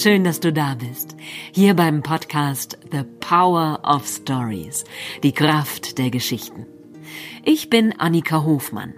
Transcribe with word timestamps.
Schön, 0.00 0.22
dass 0.22 0.38
du 0.38 0.52
da 0.52 0.76
bist. 0.76 1.16
Hier 1.50 1.74
beim 1.74 2.04
Podcast 2.04 2.78
The 2.92 3.02
Power 3.18 3.80
of 3.82 4.06
Stories. 4.06 4.84
Die 5.24 5.32
Kraft 5.32 5.98
der 5.98 6.10
Geschichten. 6.10 6.66
Ich 7.44 7.68
bin 7.68 7.98
Annika 7.98 8.44
Hofmann 8.44 8.94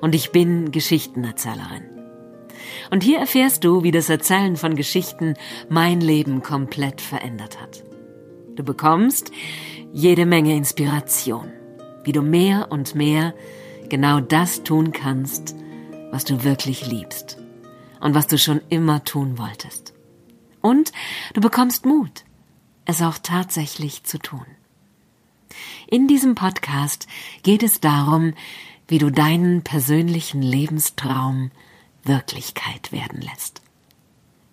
und 0.00 0.14
ich 0.14 0.30
bin 0.30 0.70
Geschichtenerzählerin. 0.70 1.82
Und 2.92 3.02
hier 3.02 3.18
erfährst 3.18 3.64
du, 3.64 3.82
wie 3.82 3.90
das 3.90 4.08
Erzählen 4.08 4.54
von 4.54 4.76
Geschichten 4.76 5.34
mein 5.68 6.00
Leben 6.00 6.40
komplett 6.40 7.00
verändert 7.00 7.60
hat. 7.60 7.82
Du 8.54 8.62
bekommst 8.62 9.32
jede 9.92 10.24
Menge 10.24 10.54
Inspiration, 10.54 11.52
wie 12.04 12.12
du 12.12 12.22
mehr 12.22 12.68
und 12.70 12.94
mehr 12.94 13.34
genau 13.88 14.20
das 14.20 14.62
tun 14.62 14.92
kannst, 14.92 15.56
was 16.12 16.24
du 16.24 16.44
wirklich 16.44 16.86
liebst 16.86 17.38
und 18.00 18.14
was 18.14 18.28
du 18.28 18.38
schon 18.38 18.60
immer 18.68 19.02
tun 19.02 19.36
wolltest. 19.36 19.93
Und 20.64 20.92
du 21.34 21.42
bekommst 21.42 21.84
Mut, 21.84 22.24
es 22.86 23.02
auch 23.02 23.18
tatsächlich 23.18 24.04
zu 24.04 24.16
tun. 24.16 24.46
In 25.88 26.08
diesem 26.08 26.34
Podcast 26.34 27.06
geht 27.42 27.62
es 27.62 27.80
darum, 27.80 28.32
wie 28.88 28.96
du 28.96 29.10
deinen 29.10 29.60
persönlichen 29.60 30.40
Lebenstraum 30.40 31.50
Wirklichkeit 32.02 32.92
werden 32.92 33.20
lässt. 33.20 33.60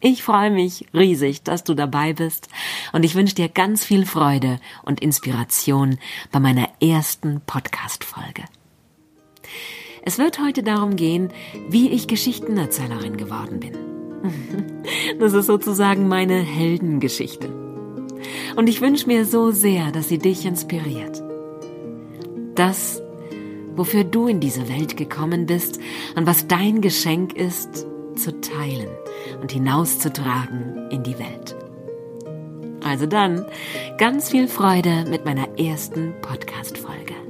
Ich 0.01 0.21
freue 0.21 0.51
mich 0.51 0.85
riesig, 0.93 1.43
dass 1.43 1.63
du 1.63 1.75
dabei 1.75 2.11
bist 2.11 2.49
und 2.91 3.05
ich 3.05 3.15
wünsche 3.15 3.35
dir 3.35 3.47
ganz 3.47 3.85
viel 3.85 4.05
Freude 4.05 4.59
und 4.83 4.99
Inspiration 4.99 5.97
bei 6.29 6.41
meiner 6.41 6.67
ersten 6.81 7.39
Podcast-Folge. 7.39 8.43
Es 10.01 10.17
wird 10.17 10.39
heute 10.39 10.61
darum 10.61 10.97
gehen, 10.97 11.31
wie 11.69 11.89
ich 11.89 12.09
Geschichtenerzählerin 12.09 13.15
geworden 13.15 13.61
bin. 13.61 14.00
Das 15.19 15.33
ist 15.33 15.45
sozusagen 15.45 16.07
meine 16.07 16.39
Heldengeschichte. 16.39 17.49
Und 18.55 18.67
ich 18.67 18.81
wünsche 18.81 19.07
mir 19.07 19.25
so 19.25 19.51
sehr, 19.51 19.91
dass 19.91 20.09
sie 20.09 20.17
dich 20.17 20.45
inspiriert. 20.45 21.21
Das, 22.55 23.01
wofür 23.75 24.03
du 24.03 24.27
in 24.27 24.39
diese 24.39 24.67
Welt 24.67 24.97
gekommen 24.97 25.45
bist 25.45 25.79
und 26.15 26.27
was 26.27 26.47
dein 26.47 26.81
Geschenk 26.81 27.33
ist, 27.33 27.85
zu 28.15 28.39
teilen 28.41 28.89
und 29.41 29.51
hinauszutragen 29.51 30.89
in 30.91 31.03
die 31.03 31.17
Welt. 31.17 31.55
Also 32.83 33.05
dann, 33.05 33.45
ganz 33.97 34.29
viel 34.29 34.47
Freude 34.47 35.05
mit 35.09 35.23
meiner 35.23 35.57
ersten 35.57 36.13
Podcast-Folge. 36.21 37.20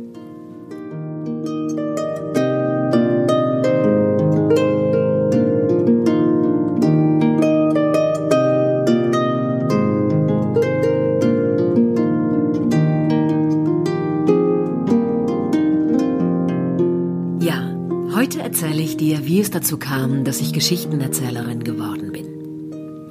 Es 19.42 19.52
dazu 19.52 19.78
kam, 19.78 20.24
dass 20.24 20.40
ich 20.40 20.54
Geschichtenerzählerin 20.54 21.64
geworden 21.64 22.12
bin. 22.12 23.10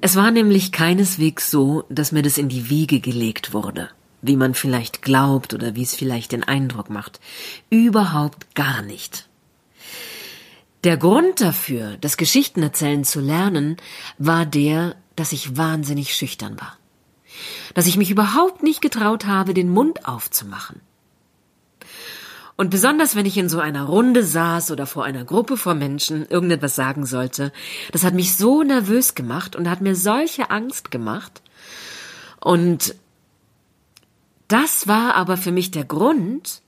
Es 0.00 0.14
war 0.14 0.30
nämlich 0.30 0.72
keineswegs 0.72 1.50
so, 1.50 1.84
dass 1.88 2.12
mir 2.12 2.22
das 2.22 2.38
in 2.38 2.48
die 2.48 2.68
Wiege 2.68 3.00
gelegt 3.00 3.52
wurde, 3.52 3.88
wie 4.22 4.36
man 4.36 4.54
vielleicht 4.54 5.02
glaubt 5.02 5.54
oder 5.54 5.74
wie 5.74 5.82
es 5.82 5.94
vielleicht 5.94 6.32
den 6.32 6.44
Eindruck 6.44 6.90
macht. 6.90 7.20
Überhaupt 7.70 8.54
gar 8.54 8.82
nicht. 8.82 9.28
Der 10.84 10.96
Grund 10.96 11.40
dafür, 11.40 11.96
das 12.00 12.16
Geschichtenerzählen 12.16 13.02
zu 13.02 13.20
lernen, 13.20 13.76
war 14.18 14.46
der, 14.46 14.94
dass 15.16 15.32
ich 15.32 15.56
wahnsinnig 15.56 16.14
schüchtern 16.14 16.60
war. 16.60 16.76
Dass 17.74 17.86
ich 17.86 17.96
mich 17.96 18.10
überhaupt 18.10 18.62
nicht 18.62 18.80
getraut 18.80 19.26
habe, 19.26 19.54
den 19.54 19.70
Mund 19.70 20.06
aufzumachen. 20.06 20.80
Und 22.56 22.70
besonders 22.70 23.14
wenn 23.14 23.26
ich 23.26 23.36
in 23.36 23.50
so 23.50 23.60
einer 23.60 23.84
Runde 23.84 24.24
saß 24.24 24.70
oder 24.70 24.86
vor 24.86 25.04
einer 25.04 25.24
Gruppe 25.24 25.56
von 25.58 25.78
Menschen 25.78 26.26
irgendetwas 26.26 26.74
sagen 26.74 27.04
sollte, 27.04 27.52
das 27.92 28.02
hat 28.02 28.14
mich 28.14 28.36
so 28.36 28.62
nervös 28.62 29.14
gemacht 29.14 29.54
und 29.54 29.68
hat 29.68 29.82
mir 29.82 29.94
solche 29.94 30.50
Angst 30.50 30.90
gemacht. 30.90 31.42
Und 32.40 32.94
das 34.48 34.88
war 34.88 35.14
aber 35.14 35.36
für 35.36 35.52
mich 35.52 35.70
der 35.70 35.84
Grund, 35.84 36.62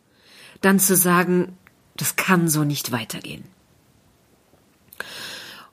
dann 0.60 0.78
zu 0.78 0.96
sagen, 0.96 1.56
das 1.96 2.16
kann 2.16 2.48
so 2.48 2.64
nicht 2.64 2.92
weitergehen. 2.92 3.44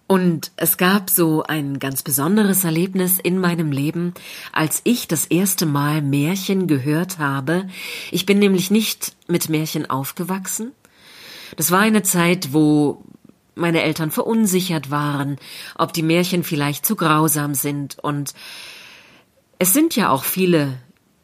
Und 0.07 0.51
es 0.55 0.77
gab 0.77 1.09
so 1.09 1.43
ein 1.43 1.79
ganz 1.79 2.03
besonderes 2.03 2.63
Erlebnis 2.63 3.17
in 3.17 3.39
meinem 3.39 3.71
Leben, 3.71 4.13
als 4.51 4.81
ich 4.83 5.07
das 5.07 5.25
erste 5.25 5.65
Mal 5.65 6.01
Märchen 6.03 6.67
gehört 6.67 7.17
habe. 7.17 7.67
Ich 8.11 8.27
bin 8.27 8.37
nämlich 8.37 8.69
nicht 8.69 9.15
mit 9.27 9.49
Märchen 9.49 9.89
aufgewachsen. 9.89 10.73
Das 11.57 11.71
war 11.71 11.79
eine 11.79 12.03
Zeit, 12.03 12.53
wo 12.53 13.03
meine 13.55 13.81
Eltern 13.81 14.11
verunsichert 14.11 14.91
waren, 14.91 15.37
ob 15.75 15.93
die 15.93 16.03
Märchen 16.03 16.43
vielleicht 16.43 16.85
zu 16.85 16.95
grausam 16.95 17.55
sind. 17.55 17.97
Und 17.99 18.33
es 19.57 19.73
sind 19.73 19.95
ja 19.95 20.09
auch 20.09 20.23
viele 20.23 20.77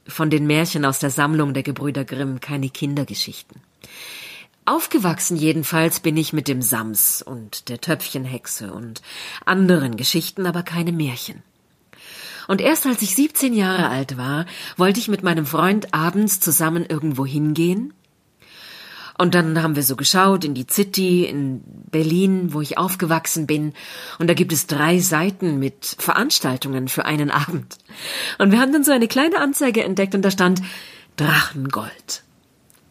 von 0.08 0.30
den 0.32 0.48
Märchen 0.48 0.86
aus 0.86 1.00
der 1.00 1.12
Sammlung 1.12 1.54
der 1.54 1.64
Gebrüder 1.64 2.04
Grimm 2.04 2.40
keine 2.40 2.70
Kindergeschichten. 2.70 3.62
Aufgewachsen 4.66 5.38
jedenfalls 5.38 6.00
bin 6.00 6.18
ich 6.18 6.34
mit 6.34 6.48
dem 6.48 6.62
Sams 6.62 7.22
und 7.22 7.70
der 7.70 7.82
Töpfchenhexe 7.82 8.72
und 8.72 9.02
anderen 9.46 9.98
Geschichten, 9.98 10.46
aber 10.46 10.62
keine 10.64 10.92
Märchen. 10.92 11.42
Und 12.48 12.62
erst 12.62 12.86
als 12.86 13.02
ich 13.02 13.16
17 13.16 13.54
Jahre 13.54 13.90
alt 13.90 14.18
war, 14.18 14.46
wollte 14.78 15.00
ich 15.00 15.08
mit 15.08 15.24
meinem 15.24 15.46
Freund 15.46 15.94
abends 15.94 16.40
zusammen 16.40 16.86
irgendwo 16.86 17.26
hingehen. 17.26 17.94
Und 19.18 19.36
dann 19.36 19.62
haben 19.62 19.76
wir 19.76 19.84
so 19.84 19.96
geschaut 19.96 20.44
in 20.44 20.54
die 20.54 20.66
City 20.70 21.26
in 21.26 21.62
Berlin, 21.92 22.54
wo 22.54 22.62
ich 22.62 22.78
aufgewachsen 22.78 23.46
bin. 23.48 23.74
Und 24.20 24.28
da 24.28 24.34
gibt 24.34 24.52
es 24.52 24.68
drei 24.68 25.00
Seiten 25.00 25.60
mit 25.60 25.96
Veranstaltungen 26.00 26.88
für 26.88 27.06
einen 27.06 27.32
Abend. 27.32 27.78
Und 28.38 28.52
wir 28.52 28.60
haben 28.60 28.74
dann 28.74 28.84
so 28.84 28.92
eine 28.92 29.08
kleine 29.08 29.40
Anzeige 29.40 29.84
entdeckt 29.84 30.16
und 30.16 30.24
da 30.24 30.32
stand 30.32 30.62
Drachengold. 31.18 32.24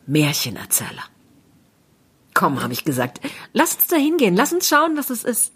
Märchenerzähler. 0.07 1.09
Komm, 2.41 2.62
habe 2.62 2.73
ich 2.73 2.87
gesagt, 2.87 3.21
lass 3.53 3.75
uns 3.75 3.89
da 3.89 3.97
hingehen, 3.97 4.34
lass 4.34 4.51
uns 4.51 4.67
schauen, 4.67 4.97
was 4.97 5.11
es 5.11 5.25
ist. 5.25 5.53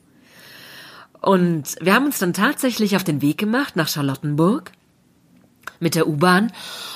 Und 1.22 1.76
wir 1.80 1.94
haben 1.94 2.04
uns 2.04 2.18
dann 2.18 2.34
tatsächlich 2.34 2.94
auf 2.94 3.02
den 3.02 3.22
Weg 3.22 3.38
gemacht 3.38 3.74
nach 3.74 3.88
Charlottenburg 3.88 4.70
mit 5.80 5.94
der 5.94 6.06
U-Bahn 6.06 6.52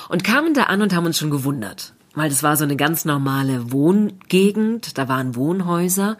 und 0.07 0.23
kamen 0.23 0.53
da 0.53 0.65
an 0.65 0.83
und 0.83 0.93
haben 0.93 1.07
uns 1.07 1.17
schon 1.17 1.31
gewundert, 1.31 1.95
weil 2.13 2.29
das 2.29 2.43
war 2.43 2.55
so 2.55 2.65
eine 2.65 2.75
ganz 2.75 3.03
normale 3.03 3.71
Wohngegend, 3.71 4.95
da 4.99 5.07
waren 5.07 5.35
Wohnhäuser 5.35 6.19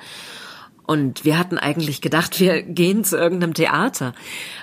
und 0.88 1.24
wir 1.24 1.38
hatten 1.38 1.59
eigentlich 1.59 2.01
gedacht, 2.01 2.40
wir 2.40 2.63
gehen 2.63 3.03
zu 3.03 3.18
irgendeinem 3.18 3.53
Theater. 3.53 4.16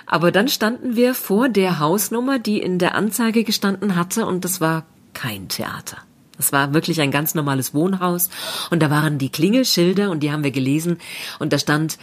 Aber 0.05 0.33
dann 0.33 0.49
standen 0.49 0.97
wir 0.97 1.13
vor 1.13 1.47
der 1.47 1.79
Hausnummer, 1.79 2.39
die 2.39 2.59
in 2.59 2.77
der 2.77 2.93
Anzeige 2.93 3.45
gestanden 3.45 3.95
hatte 3.95 4.25
und 4.25 4.43
das 4.43 4.59
war 4.59 4.85
kein 5.13 5.47
Theater. 5.47 5.99
Das 6.37 6.51
war 6.51 6.73
wirklich 6.73 7.01
ein 7.01 7.11
ganz 7.11 7.35
normales 7.35 7.73
Wohnhaus 7.73 8.29
und 8.69 8.81
da 8.81 8.89
waren 8.89 9.17
die 9.17 9.29
Klingelschilder 9.29 10.09
und 10.11 10.21
die 10.21 10.31
haben 10.31 10.43
wir 10.43 10.51
gelesen 10.51 10.99
und 11.39 11.51
da 11.51 11.59
stand 11.59 11.97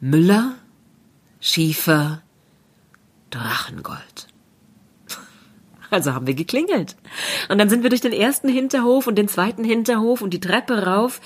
Müller, 0.00 0.54
Schiefer, 1.40 2.22
Drachengold. 3.30 4.28
Also 5.90 6.12
haben 6.12 6.26
wir 6.26 6.34
geklingelt. 6.34 6.96
Und 7.48 7.58
dann 7.58 7.68
sind 7.68 7.84
wir 7.84 7.90
durch 7.90 8.00
den 8.00 8.12
ersten 8.12 8.48
Hinterhof 8.48 9.06
und 9.06 9.14
den 9.14 9.28
zweiten 9.28 9.62
Hinterhof 9.62 10.22
und 10.22 10.30
die 10.30 10.40
Treppe 10.40 10.86
rauf 10.86 11.20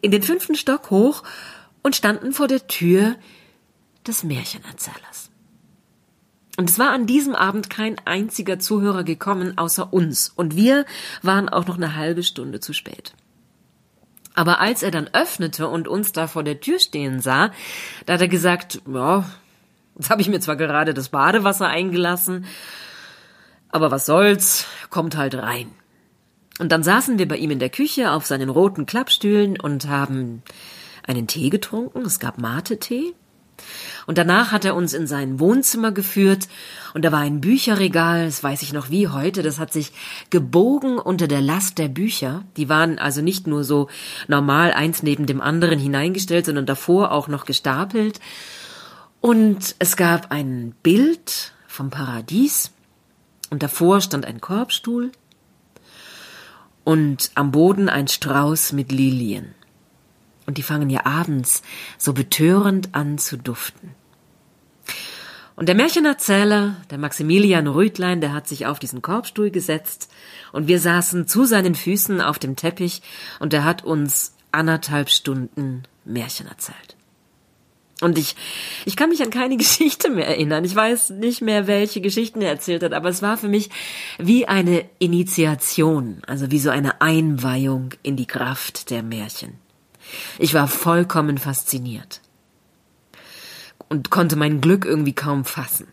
in 0.00 0.10
den 0.10 0.22
fünften 0.22 0.54
Stock 0.54 0.90
hoch 0.90 1.24
und 1.82 1.94
standen 1.94 2.32
vor 2.32 2.48
der 2.48 2.66
Tür 2.68 3.16
des 4.06 4.24
Märchenerzählers. 4.24 5.27
Und 6.58 6.68
es 6.68 6.78
war 6.80 6.90
an 6.90 7.06
diesem 7.06 7.36
Abend 7.36 7.70
kein 7.70 7.98
einziger 8.04 8.58
Zuhörer 8.58 9.04
gekommen 9.04 9.56
außer 9.56 9.92
uns. 9.92 10.32
Und 10.34 10.56
wir 10.56 10.86
waren 11.22 11.48
auch 11.48 11.68
noch 11.68 11.76
eine 11.76 11.94
halbe 11.94 12.24
Stunde 12.24 12.58
zu 12.58 12.72
spät. 12.72 13.12
Aber 14.34 14.58
als 14.58 14.82
er 14.82 14.90
dann 14.90 15.08
öffnete 15.12 15.68
und 15.68 15.86
uns 15.86 16.10
da 16.10 16.26
vor 16.26 16.42
der 16.42 16.58
Tür 16.58 16.80
stehen 16.80 17.20
sah, 17.20 17.52
da 18.06 18.14
hat 18.14 18.22
er 18.22 18.26
gesagt, 18.26 18.82
ja, 18.92 19.24
jetzt 19.96 20.10
habe 20.10 20.20
ich 20.20 20.28
mir 20.28 20.40
zwar 20.40 20.56
gerade 20.56 20.94
das 20.94 21.10
Badewasser 21.10 21.68
eingelassen, 21.68 22.44
aber 23.68 23.92
was 23.92 24.04
soll's, 24.04 24.66
kommt 24.90 25.16
halt 25.16 25.36
rein. 25.36 25.70
Und 26.58 26.72
dann 26.72 26.82
saßen 26.82 27.20
wir 27.20 27.28
bei 27.28 27.36
ihm 27.36 27.52
in 27.52 27.60
der 27.60 27.70
Küche 27.70 28.10
auf 28.10 28.26
seinen 28.26 28.48
roten 28.48 28.84
Klappstühlen 28.84 29.60
und 29.60 29.86
haben 29.86 30.42
einen 31.06 31.28
Tee 31.28 31.50
getrunken. 31.50 32.02
Es 32.02 32.18
gab 32.18 32.38
Mate-Tee. 32.38 33.14
Und 34.08 34.16
danach 34.16 34.52
hat 34.52 34.64
er 34.64 34.74
uns 34.74 34.94
in 34.94 35.06
sein 35.06 35.38
Wohnzimmer 35.38 35.92
geführt 35.92 36.48
und 36.94 37.04
da 37.04 37.12
war 37.12 37.18
ein 37.18 37.42
Bücherregal, 37.42 38.24
das 38.24 38.42
weiß 38.42 38.62
ich 38.62 38.72
noch 38.72 38.88
wie 38.88 39.08
heute, 39.08 39.42
das 39.42 39.58
hat 39.58 39.70
sich 39.70 39.92
gebogen 40.30 40.98
unter 40.98 41.28
der 41.28 41.42
Last 41.42 41.76
der 41.76 41.88
Bücher. 41.88 42.42
Die 42.56 42.70
waren 42.70 42.98
also 42.98 43.20
nicht 43.20 43.46
nur 43.46 43.64
so 43.64 43.88
normal 44.26 44.72
eins 44.72 45.02
neben 45.02 45.26
dem 45.26 45.42
anderen 45.42 45.78
hineingestellt, 45.78 46.46
sondern 46.46 46.64
davor 46.64 47.12
auch 47.12 47.28
noch 47.28 47.44
gestapelt. 47.44 48.18
Und 49.20 49.76
es 49.78 49.94
gab 49.98 50.32
ein 50.32 50.74
Bild 50.82 51.52
vom 51.66 51.90
Paradies 51.90 52.70
und 53.50 53.62
davor 53.62 54.00
stand 54.00 54.24
ein 54.24 54.40
Korbstuhl 54.40 55.12
und 56.82 57.30
am 57.34 57.50
Boden 57.50 57.90
ein 57.90 58.08
Strauß 58.08 58.72
mit 58.72 58.90
Lilien. 58.90 59.54
Und 60.48 60.56
die 60.56 60.62
fangen 60.62 60.88
ja 60.88 61.04
abends 61.04 61.60
so 61.98 62.14
betörend 62.14 62.94
an 62.94 63.18
zu 63.18 63.36
duften. 63.36 63.90
Und 65.56 65.68
der 65.68 65.74
Märchenerzähler, 65.74 66.74
der 66.90 66.96
Maximilian 66.96 67.66
Rütlein, 67.66 68.22
der 68.22 68.32
hat 68.32 68.48
sich 68.48 68.64
auf 68.64 68.78
diesen 68.78 69.02
Korbstuhl 69.02 69.50
gesetzt 69.50 70.10
und 70.52 70.66
wir 70.66 70.80
saßen 70.80 71.28
zu 71.28 71.44
seinen 71.44 71.74
Füßen 71.74 72.22
auf 72.22 72.38
dem 72.38 72.56
Teppich 72.56 73.02
und 73.40 73.52
er 73.52 73.64
hat 73.64 73.84
uns 73.84 74.36
anderthalb 74.50 75.10
Stunden 75.10 75.82
Märchen 76.06 76.46
erzählt. 76.46 76.96
Und 78.00 78.16
ich, 78.16 78.34
ich 78.86 78.96
kann 78.96 79.10
mich 79.10 79.22
an 79.22 79.28
keine 79.28 79.56
Geschichte 79.58 80.08
mehr 80.08 80.28
erinnern. 80.28 80.64
Ich 80.64 80.74
weiß 80.74 81.10
nicht 81.10 81.42
mehr, 81.42 81.66
welche 81.66 82.00
Geschichten 82.00 82.40
er 82.40 82.52
erzählt 82.52 82.82
hat, 82.82 82.94
aber 82.94 83.10
es 83.10 83.20
war 83.20 83.36
für 83.36 83.48
mich 83.48 83.68
wie 84.16 84.48
eine 84.48 84.88
Initiation, 84.98 86.22
also 86.26 86.50
wie 86.50 86.58
so 86.58 86.70
eine 86.70 87.02
Einweihung 87.02 87.90
in 88.02 88.16
die 88.16 88.24
Kraft 88.24 88.88
der 88.88 89.02
Märchen. 89.02 89.67
Ich 90.38 90.54
war 90.54 90.68
vollkommen 90.68 91.38
fasziniert 91.38 92.20
und 93.88 94.10
konnte 94.10 94.36
mein 94.36 94.60
Glück 94.60 94.84
irgendwie 94.84 95.14
kaum 95.14 95.44
fassen. 95.44 95.88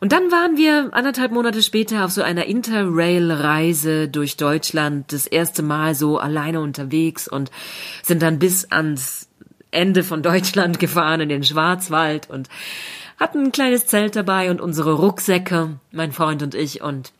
Und 0.00 0.12
dann 0.12 0.30
waren 0.30 0.56
wir 0.56 0.90
anderthalb 0.92 1.32
Monate 1.32 1.62
später 1.62 2.04
auf 2.04 2.12
so 2.12 2.22
einer 2.22 2.46
Interrail-Reise 2.46 4.08
durch 4.08 4.36
Deutschland, 4.36 5.12
das 5.12 5.26
erste 5.26 5.62
Mal 5.62 5.94
so 5.94 6.18
alleine 6.18 6.60
unterwegs 6.60 7.26
und 7.26 7.50
sind 8.02 8.22
dann 8.22 8.38
bis 8.38 8.70
ans 8.70 9.28
Ende 9.70 10.04
von 10.04 10.22
Deutschland 10.22 10.78
gefahren 10.80 11.20
in 11.20 11.28
den 11.28 11.42
Schwarzwald 11.42 12.30
und 12.30 12.48
hatten 13.18 13.46
ein 13.46 13.52
kleines 13.52 13.86
Zelt 13.86 14.14
dabei 14.14 14.50
und 14.50 14.60
unsere 14.60 14.92
Rucksäcke, 14.92 15.80
mein 15.90 16.12
Freund 16.12 16.42
und 16.42 16.54
ich 16.54 16.80
und 16.80 17.12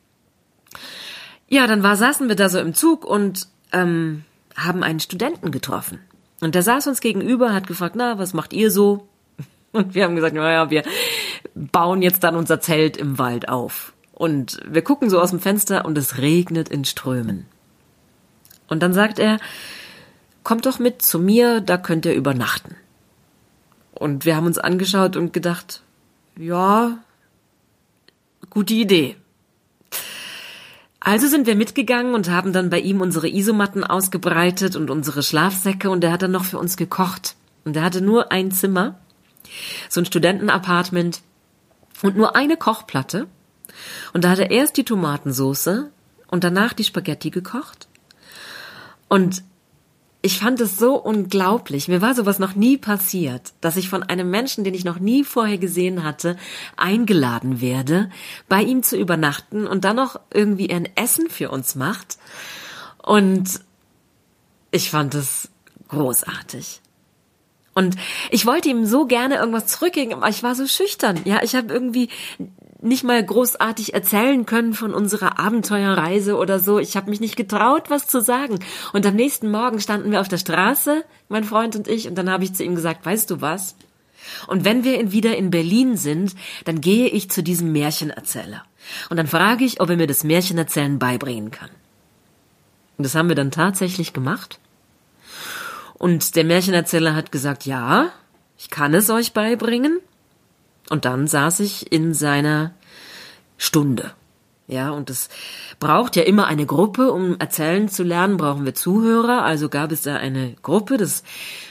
ja, 1.49 1.67
dann 1.67 1.83
war 1.83 1.95
saßen 1.95 2.29
wir 2.29 2.35
da 2.35 2.47
so 2.47 2.59
im 2.59 2.73
Zug 2.73 3.03
und 3.03 3.47
ähm, 3.73 4.23
haben 4.65 4.83
einen 4.83 4.99
Studenten 4.99 5.51
getroffen. 5.51 5.99
Und 6.41 6.55
der 6.55 6.63
saß 6.63 6.87
uns 6.87 7.01
gegenüber, 7.01 7.53
hat 7.53 7.67
gefragt, 7.67 7.95
na, 7.97 8.17
was 8.17 8.33
macht 8.33 8.53
ihr 8.53 8.71
so? 8.71 9.07
Und 9.71 9.93
wir 9.93 10.03
haben 10.03 10.15
gesagt, 10.15 10.35
naja, 10.35 10.69
wir 10.69 10.83
bauen 11.53 12.01
jetzt 12.01 12.23
dann 12.23 12.35
unser 12.35 12.59
Zelt 12.59 12.97
im 12.97 13.19
Wald 13.19 13.49
auf. 13.49 13.93
Und 14.13 14.59
wir 14.67 14.81
gucken 14.81 15.09
so 15.09 15.21
aus 15.21 15.29
dem 15.29 15.39
Fenster 15.39 15.85
und 15.85 15.97
es 15.97 16.17
regnet 16.17 16.67
in 16.67 16.83
Strömen. 16.83 17.45
Und 18.67 18.83
dann 18.83 18.93
sagt 18.93 19.17
er, 19.17 19.39
kommt 20.43 20.65
doch 20.65 20.77
mit 20.77 21.01
zu 21.01 21.19
mir, 21.19 21.61
da 21.61 21.77
könnt 21.77 22.05
ihr 22.05 22.13
übernachten. 22.13 22.75
Und 23.93 24.25
wir 24.25 24.35
haben 24.35 24.45
uns 24.45 24.57
angeschaut 24.57 25.15
und 25.15 25.31
gedacht, 25.31 25.83
ja, 26.37 26.97
gute 28.49 28.73
Idee. 28.73 29.15
Also 31.09 31.25
sind 31.25 31.47
wir 31.47 31.55
mitgegangen 31.55 32.13
und 32.13 32.29
haben 32.29 32.53
dann 32.53 32.69
bei 32.69 32.79
ihm 32.79 33.01
unsere 33.01 33.27
Isomatten 33.27 33.83
ausgebreitet 33.83 34.75
und 34.75 34.91
unsere 34.91 35.23
Schlafsäcke 35.23 35.89
und 35.89 36.03
er 36.03 36.11
hat 36.11 36.21
dann 36.21 36.29
noch 36.29 36.45
für 36.45 36.59
uns 36.59 36.77
gekocht. 36.77 37.35
Und 37.65 37.75
er 37.75 37.81
hatte 37.81 37.99
nur 37.99 38.31
ein 38.31 38.51
Zimmer, 38.51 38.99
so 39.89 40.01
ein 40.01 40.05
Studentenapartment 40.05 41.21
und 42.03 42.15
nur 42.15 42.35
eine 42.35 42.57
Kochplatte. 42.57 43.25
Und 44.13 44.23
da 44.23 44.29
hat 44.29 44.37
er 44.37 44.51
erst 44.51 44.77
die 44.77 44.83
Tomatensoße 44.83 45.89
und 46.27 46.43
danach 46.43 46.73
die 46.73 46.83
Spaghetti 46.83 47.31
gekocht. 47.31 47.87
Und 49.07 49.41
ich 50.21 50.39
fand 50.39 50.59
es 50.59 50.77
so 50.77 50.95
unglaublich. 50.95 51.87
Mir 51.87 52.01
war 52.01 52.13
sowas 52.13 52.39
noch 52.39 52.53
nie 52.53 52.77
passiert, 52.77 53.53
dass 53.61 53.77
ich 53.77 53.87
von 53.87 54.03
einem 54.03 54.29
Menschen, 54.29 54.65
den 54.65 54.73
ich 54.73 54.83
noch 54.83 54.99
nie 54.99 55.23
vorher 55.23 55.57
gesehen 55.57 56.03
hatte, 56.03 56.35
eingeladen 56.75 57.61
werde, 57.61 58.09
bei 58.49 58.61
ihm 58.61 58.83
zu 58.83 58.97
übernachten 58.97 59.65
und 59.65 59.85
dann 59.85 59.95
noch 59.95 60.19
irgendwie 60.33 60.69
ein 60.71 60.89
Essen 60.95 61.29
für 61.29 61.49
uns 61.49 61.75
macht. 61.75 62.17
Und 63.01 63.61
ich 64.71 64.89
fand 64.89 65.15
es 65.15 65.49
großartig. 65.87 66.81
Und 67.73 67.95
ich 68.29 68.45
wollte 68.45 68.67
ihm 68.67 68.85
so 68.85 69.05
gerne 69.05 69.35
irgendwas 69.35 69.67
zurückgeben, 69.67 70.15
aber 70.15 70.27
ich 70.27 70.43
war 70.43 70.53
so 70.53 70.67
schüchtern. 70.67 71.21
Ja, 71.23 71.41
ich 71.43 71.55
habe 71.55 71.73
irgendwie 71.73 72.09
nicht 72.81 73.03
mal 73.03 73.23
großartig 73.23 73.93
erzählen 73.93 74.45
können 74.45 74.73
von 74.73 74.93
unserer 74.93 75.37
Abenteuerreise 75.37 76.37
oder 76.37 76.59
so. 76.59 76.79
Ich 76.79 76.95
habe 76.95 77.09
mich 77.09 77.19
nicht 77.19 77.35
getraut, 77.35 77.89
was 77.89 78.07
zu 78.07 78.21
sagen. 78.21 78.59
Und 78.93 79.05
am 79.05 79.15
nächsten 79.15 79.51
Morgen 79.51 79.81
standen 79.81 80.11
wir 80.11 80.21
auf 80.21 80.29
der 80.29 80.37
Straße, 80.37 81.03
mein 81.27 81.43
Freund 81.43 81.75
und 81.75 81.87
ich, 81.87 82.07
und 82.07 82.15
dann 82.15 82.29
habe 82.29 82.43
ich 82.43 82.53
zu 82.53 82.63
ihm 82.63 82.75
gesagt, 82.75 83.05
weißt 83.05 83.29
du 83.31 83.41
was? 83.41 83.75
Und 84.47 84.65
wenn 84.65 84.83
wir 84.83 85.11
wieder 85.11 85.35
in 85.35 85.49
Berlin 85.49 85.97
sind, 85.97 86.35
dann 86.65 86.81
gehe 86.81 87.07
ich 87.07 87.29
zu 87.29 87.43
diesem 87.43 87.71
Märchenerzähler. 87.71 88.63
Und 89.09 89.17
dann 89.17 89.27
frage 89.27 89.65
ich, 89.65 89.81
ob 89.81 89.89
er 89.89 89.97
mir 89.97 90.07
das 90.07 90.23
Märchenerzählen 90.23 90.99
beibringen 90.99 91.51
kann. 91.51 91.69
Und 92.97 93.03
das 93.03 93.15
haben 93.15 93.29
wir 93.29 93.35
dann 93.35 93.51
tatsächlich 93.51 94.13
gemacht. 94.13 94.59
Und 95.95 96.35
der 96.35 96.45
Märchenerzähler 96.45 97.15
hat 97.15 97.31
gesagt, 97.31 97.65
ja, 97.65 98.09
ich 98.57 98.69
kann 98.69 98.93
es 98.93 99.09
euch 99.09 99.33
beibringen. 99.33 99.99
Und 100.89 101.05
dann 101.05 101.27
saß 101.27 101.61
ich 101.61 101.91
in 101.91 102.13
seiner 102.13 102.75
Stunde. 103.57 104.11
Ja, 104.67 104.91
und 104.91 105.09
es 105.09 105.29
braucht 105.79 106.15
ja 106.15 106.21
immer 106.23 106.45
eine 106.45 106.67
Gruppe, 106.67 107.11
um 107.11 107.39
erzählen 107.39 107.89
zu 107.89 108.03
lernen, 108.03 108.37
brauchen 108.37 108.65
wir 108.65 108.75
Zuhörer. 108.75 109.43
Also 109.43 109.67
gab 109.67 109.91
es 109.91 110.03
da 110.03 110.17
eine 110.17 110.53
Gruppe, 110.61 110.97
das 110.97 111.23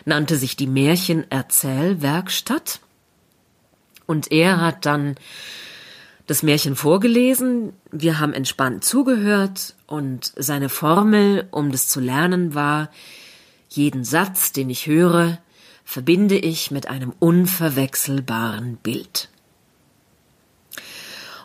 nannte 0.05 0.35
sich 0.37 0.57
die 0.57 0.67
Märchenerzählwerkstatt. 0.67 2.81
Und 4.07 4.33
er 4.33 4.61
hat 4.61 4.85
dann 4.85 5.15
das 6.27 6.43
Märchen 6.43 6.75
vorgelesen, 6.75 7.73
wir 7.93 8.19
haben 8.19 8.33
entspannt 8.35 8.85
zugehört 8.85 9.77
und 9.87 10.33
seine 10.37 10.69
Formel, 10.69 11.47
um 11.53 11.71
das 11.71 11.87
zu 11.89 12.01
lernen, 12.01 12.55
war, 12.55 12.91
jeden 13.69 14.05
Satz, 14.05 14.53
den 14.53 14.71
ich 14.71 14.87
höre, 14.87 15.39
verbinde 15.89 16.37
ich 16.37 16.71
mit 16.71 16.87
einem 16.87 17.15
unverwechselbaren 17.19 18.77
Bild. 18.77 19.31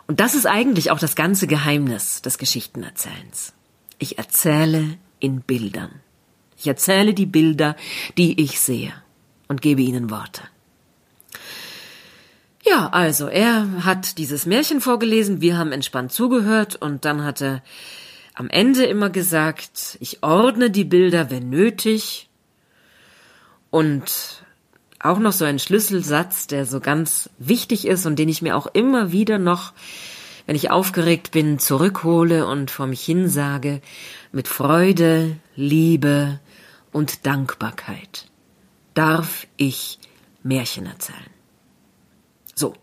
Und 0.06 0.20
das 0.20 0.34
ist 0.34 0.44
eigentlich 0.44 0.90
auch 0.90 0.98
das 0.98 1.16
ganze 1.16 1.46
Geheimnis 1.46 2.20
des 2.20 2.36
Geschichtenerzählens. 2.36 3.54
Ich 3.98 4.18
erzähle 4.18 4.98
in 5.18 5.40
Bildern. 5.40 6.02
Ich 6.58 6.66
erzähle 6.66 7.14
die 7.14 7.24
Bilder, 7.24 7.74
die 8.18 8.38
ich 8.38 8.60
sehe 8.60 8.92
und 9.48 9.62
gebe 9.62 9.80
ihnen 9.80 10.10
Worte. 10.10 10.42
Ja, 12.66 12.90
also 12.90 13.28
er 13.28 13.86
hat 13.86 14.18
dieses 14.18 14.44
Märchen 14.44 14.82
vorgelesen, 14.82 15.40
wir 15.40 15.56
haben 15.56 15.72
entspannt 15.72 16.12
zugehört 16.12 16.76
und 16.76 17.06
dann 17.06 17.24
hat 17.24 17.40
er 17.40 17.62
am 18.34 18.50
Ende 18.50 18.84
immer 18.84 19.08
gesagt, 19.08 19.96
ich 20.00 20.22
ordne 20.22 20.70
die 20.70 20.84
Bilder, 20.84 21.30
wenn 21.30 21.48
nötig, 21.48 22.28
und 23.74 24.44
auch 25.00 25.18
noch 25.18 25.32
so 25.32 25.44
ein 25.44 25.58
Schlüsselsatz, 25.58 26.46
der 26.46 26.64
so 26.64 26.78
ganz 26.78 27.28
wichtig 27.38 27.88
ist 27.88 28.06
und 28.06 28.20
den 28.20 28.28
ich 28.28 28.40
mir 28.40 28.56
auch 28.56 28.68
immer 28.68 29.10
wieder 29.10 29.38
noch, 29.38 29.72
wenn 30.46 30.54
ich 30.54 30.70
aufgeregt 30.70 31.32
bin, 31.32 31.58
zurückhole 31.58 32.46
und 32.46 32.70
vor 32.70 32.86
mich 32.86 33.04
hin 33.04 33.28
sage, 33.28 33.82
mit 34.30 34.46
Freude, 34.46 35.38
Liebe 35.56 36.38
und 36.92 37.26
Dankbarkeit 37.26 38.26
darf 38.94 39.48
ich 39.56 39.98
Märchen 40.44 40.86
erzählen. 40.86 41.18
So, 42.54 42.74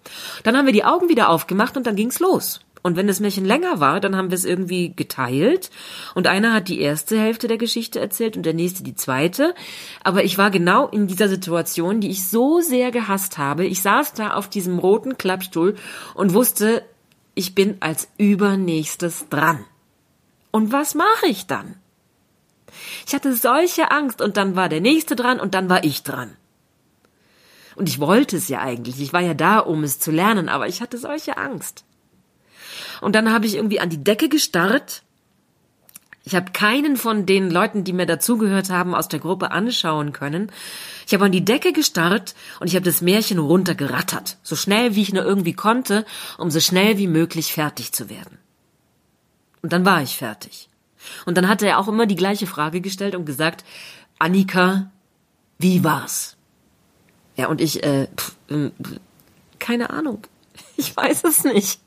dann 0.44 0.58
haben 0.58 0.66
wir 0.66 0.74
die 0.74 0.84
Augen 0.84 1.08
wieder 1.08 1.30
aufgemacht 1.30 1.78
und 1.78 1.88
dann 1.88 1.96
ging's 1.96 2.20
los. 2.20 2.60
Und 2.84 2.96
wenn 2.96 3.08
das 3.08 3.20
Märchen 3.20 3.46
länger 3.46 3.80
war, 3.80 4.00
dann 4.00 4.16
haben 4.16 4.32
wir 4.32 4.36
es 4.36 4.46
irgendwie 4.46 4.94
geteilt. 4.96 5.70
Und 6.16 6.28
einer 6.28 6.54
hat 6.54 6.68
die 6.68 6.82
erste 6.82 7.20
Hälfte 7.20 7.48
der 7.48 7.58
Geschichte 7.58 8.00
erzählt 8.00 8.38
und 8.38 8.44
der 8.44 8.54
nächste 8.54 8.84
die 8.84 8.96
zweite. 8.96 9.54
Aber 10.04 10.24
ich 10.24 10.38
war 10.38 10.50
genau 10.50 10.88
in 10.88 11.08
dieser 11.08 11.30
Situation, 11.30 12.02
die 12.02 12.10
ich 12.10 12.28
so 12.28 12.60
sehr 12.60 12.92
gehasst 12.92 13.38
habe. 13.38 13.66
Ich 13.66 13.82
saß 13.82 14.14
da 14.14 14.34
auf 14.34 14.50
diesem 14.50 14.80
roten 14.80 15.18
Klappstuhl 15.18 15.76
und 16.16 16.34
wusste, 16.34 16.84
ich 17.36 17.54
bin 17.54 17.78
als 17.82 18.08
übernächstes 18.18 19.28
dran. 19.30 19.64
Und 20.50 20.72
was 20.72 20.96
mache 20.96 21.28
ich 21.28 21.48
dann? 21.48 21.76
Ich 23.06 23.14
hatte 23.14 23.36
solche 23.36 23.92
Angst 23.92 24.22
und 24.22 24.38
dann 24.38 24.56
war 24.56 24.70
der 24.70 24.82
nächste 24.82 25.16
dran 25.16 25.40
und 25.40 25.54
dann 25.54 25.70
war 25.70 25.84
ich 25.84 26.04
dran. 26.04 26.36
Und 27.76 27.88
ich 27.88 28.00
wollte 28.00 28.38
es 28.38 28.50
ja 28.50 28.60
eigentlich. 28.60 29.00
Ich 29.00 29.14
war 29.14 29.22
ja 29.22 29.34
da, 29.34 29.60
um 29.60 29.84
es 29.84 30.00
zu 30.00 30.12
lernen, 30.12 30.50
aber 30.50 30.68
ich 30.68 30.82
hatte 30.82 30.98
solche 30.98 31.38
Angst. 31.38 31.86
Und 33.02 33.16
dann 33.16 33.34
habe 33.34 33.46
ich 33.46 33.56
irgendwie 33.56 33.80
an 33.80 33.90
die 33.90 34.04
Decke 34.04 34.30
gestarrt. 34.30 35.04
Ich 36.24 36.36
habe 36.36 36.52
keinen 36.52 36.98
von 36.98 37.26
den 37.26 37.50
Leuten, 37.50 37.84
die 37.84 37.94
mir 37.94 38.06
dazugehört 38.06 38.70
haben, 38.70 38.94
aus 38.94 39.08
der 39.08 39.20
Gruppe 39.20 39.52
anschauen 39.52 40.14
können. 40.14 40.52
Ich 41.08 41.14
habe 41.14 41.26
an 41.26 41.32
die 41.32 41.44
Decke 41.44 41.74
gestarrt 41.74 42.36
und 42.60 42.68
ich 42.68 42.76
habe 42.76 42.86
das 42.86 43.02
Märchen 43.02 43.40
runtergerattert, 43.40 44.38
so 44.44 44.56
schnell 44.56 44.96
wie 44.96 45.02
ich 45.02 45.14
nur 45.14 45.26
irgendwie 45.26 45.54
konnte, 45.54 46.06
um 46.38 46.52
so 46.52 46.60
schnell 46.60 47.00
wie 47.00 47.08
möglich 47.08 47.54
fertig 47.54 47.92
zu 47.92 48.08
werden. 48.10 48.38
Und 49.64 49.74
dann 49.74 49.84
war 49.84 50.04
ich 50.04 50.16
fertig. 50.16 50.70
Und 51.26 51.38
dann 51.38 51.50
hatte 51.50 51.68
er 51.68 51.80
auch 51.80 51.88
immer 51.88 52.06
die 52.06 52.16
gleiche 52.16 52.46
Frage 52.46 52.82
gestellt 52.82 53.16
und 53.16 53.26
gesagt, 53.26 53.66
Annika, 54.20 54.92
wie 55.58 55.84
war's? 55.84 56.38
Ja, 57.36 57.48
und 57.48 57.62
ich, 57.62 57.84
äh, 57.84 58.08
pff, 58.16 58.36
äh, 58.50 58.70
keine 59.60 59.90
Ahnung. 59.90 60.28
Ich 60.78 60.96
weiß 60.96 61.24
es 61.26 61.44
nicht. 61.44 61.80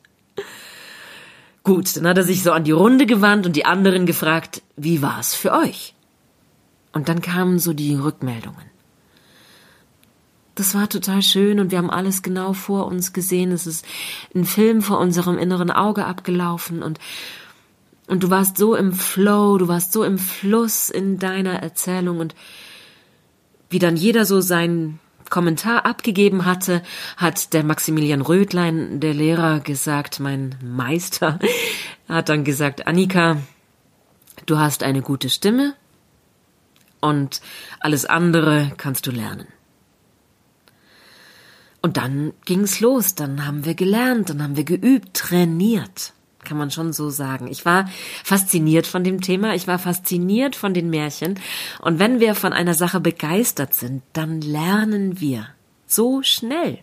Gut, 1.65 1.97
dann 1.97 2.07
hat 2.07 2.19
er 2.19 2.25
sich 2.25 2.43
so 2.43 2.53
an 2.53 2.65
die 2.65 2.73
Runde 2.73 3.07
gewandt 3.07 3.47
und 3.47 3.57
die 3.57 3.65
anderen 3.65 4.05
gefragt, 4.05 4.63
wie 4.77 5.01
war's 5.01 5.35
für 5.35 5.53
euch? 5.53 5.95
Und 6.93 7.09
dann 7.09 7.23
kamen 7.23 7.59
so 7.59 7.73
die 7.73 7.95
Rückmeldungen. 7.95 8.71
Das 10.55 10.75
war 10.75 10.89
total 10.89 11.23
schön 11.23 11.59
und 11.59 11.71
wir 11.71 11.79
haben 11.79 11.91
alles 11.91 12.23
genau 12.23 12.53
vor 12.53 12.87
uns 12.87 13.13
gesehen. 13.13 13.51
Es 13.51 13.67
ist 13.67 13.85
ein 14.35 14.45
Film 14.45 14.83
vor 14.83 15.01
unserem 15.01 15.39
inneren 15.39 15.71
Auge 15.71 16.05
abgelaufen 16.05 16.83
und 16.83 17.01
und 18.07 18.23
du 18.23 18.29
warst 18.29 18.59
so 18.59 18.75
im 18.75 18.93
Flow, 18.93 19.57
du 19.57 19.67
warst 19.67 19.93
so 19.93 20.05
im 20.05 20.19
Fluss 20.19 20.91
in 20.91 21.19
deiner 21.19 21.63
Erzählung 21.63 22.19
und 22.19 22.35
wie 23.71 23.79
dann 23.79 23.97
jeder 23.97 24.27
so 24.27 24.43
seinen 24.43 25.01
Kommentar 25.31 25.85
abgegeben 25.85 26.45
hatte, 26.45 26.83
hat 27.17 27.53
der 27.53 27.65
Maximilian 27.65 28.21
Rödlein, 28.21 29.01
der 29.01 29.15
Lehrer, 29.15 29.61
gesagt, 29.61 30.21
mein 30.21 30.57
Meister, 30.63 31.39
hat 32.09 32.29
dann 32.29 32.45
gesagt, 32.45 32.87
Annika, 32.87 33.39
du 34.47 34.59
hast 34.59 34.83
eine 34.83 35.03
gute 35.03 35.29
Stimme 35.29 35.75
und 37.01 37.41
alles 37.81 38.07
andere 38.07 38.73
kannst 38.77 39.07
du 39.07 39.11
lernen. 39.11 39.49
Und 41.83 41.99
dann 41.99 42.33
ging's 42.47 42.81
los, 42.81 43.15
dann 43.15 43.47
haben 43.47 43.67
wir 43.67 43.75
gelernt, 43.75 44.31
dann 44.31 44.43
haben 44.43 44.57
wir 44.57 44.65
geübt, 44.65 45.13
trainiert 45.13 46.14
kann 46.45 46.59
man 46.59 46.71
schon 46.71 46.93
so 46.93 47.11
sagen. 47.11 47.49
Ich 47.49 47.65
war 47.65 47.89
fasziniert 48.23 48.87
von 48.87 49.05
dem 49.05 49.21
Thema, 49.21 49.55
ich 49.55 49.67
war 49.67 49.79
fasziniert 49.79 50.57
von 50.57 50.75
den 50.75 50.91
Märchen. 50.91 51.41
Und 51.81 51.99
wenn 51.99 52.21
wir 52.21 52.35
von 52.35 52.53
einer 52.53 52.75
Sache 52.75 53.01
begeistert 53.01 53.75
sind, 53.75 54.03
dann 54.13 54.41
lernen 54.41 55.21
wir 55.21 55.49
so 55.87 56.23
schnell. 56.23 56.79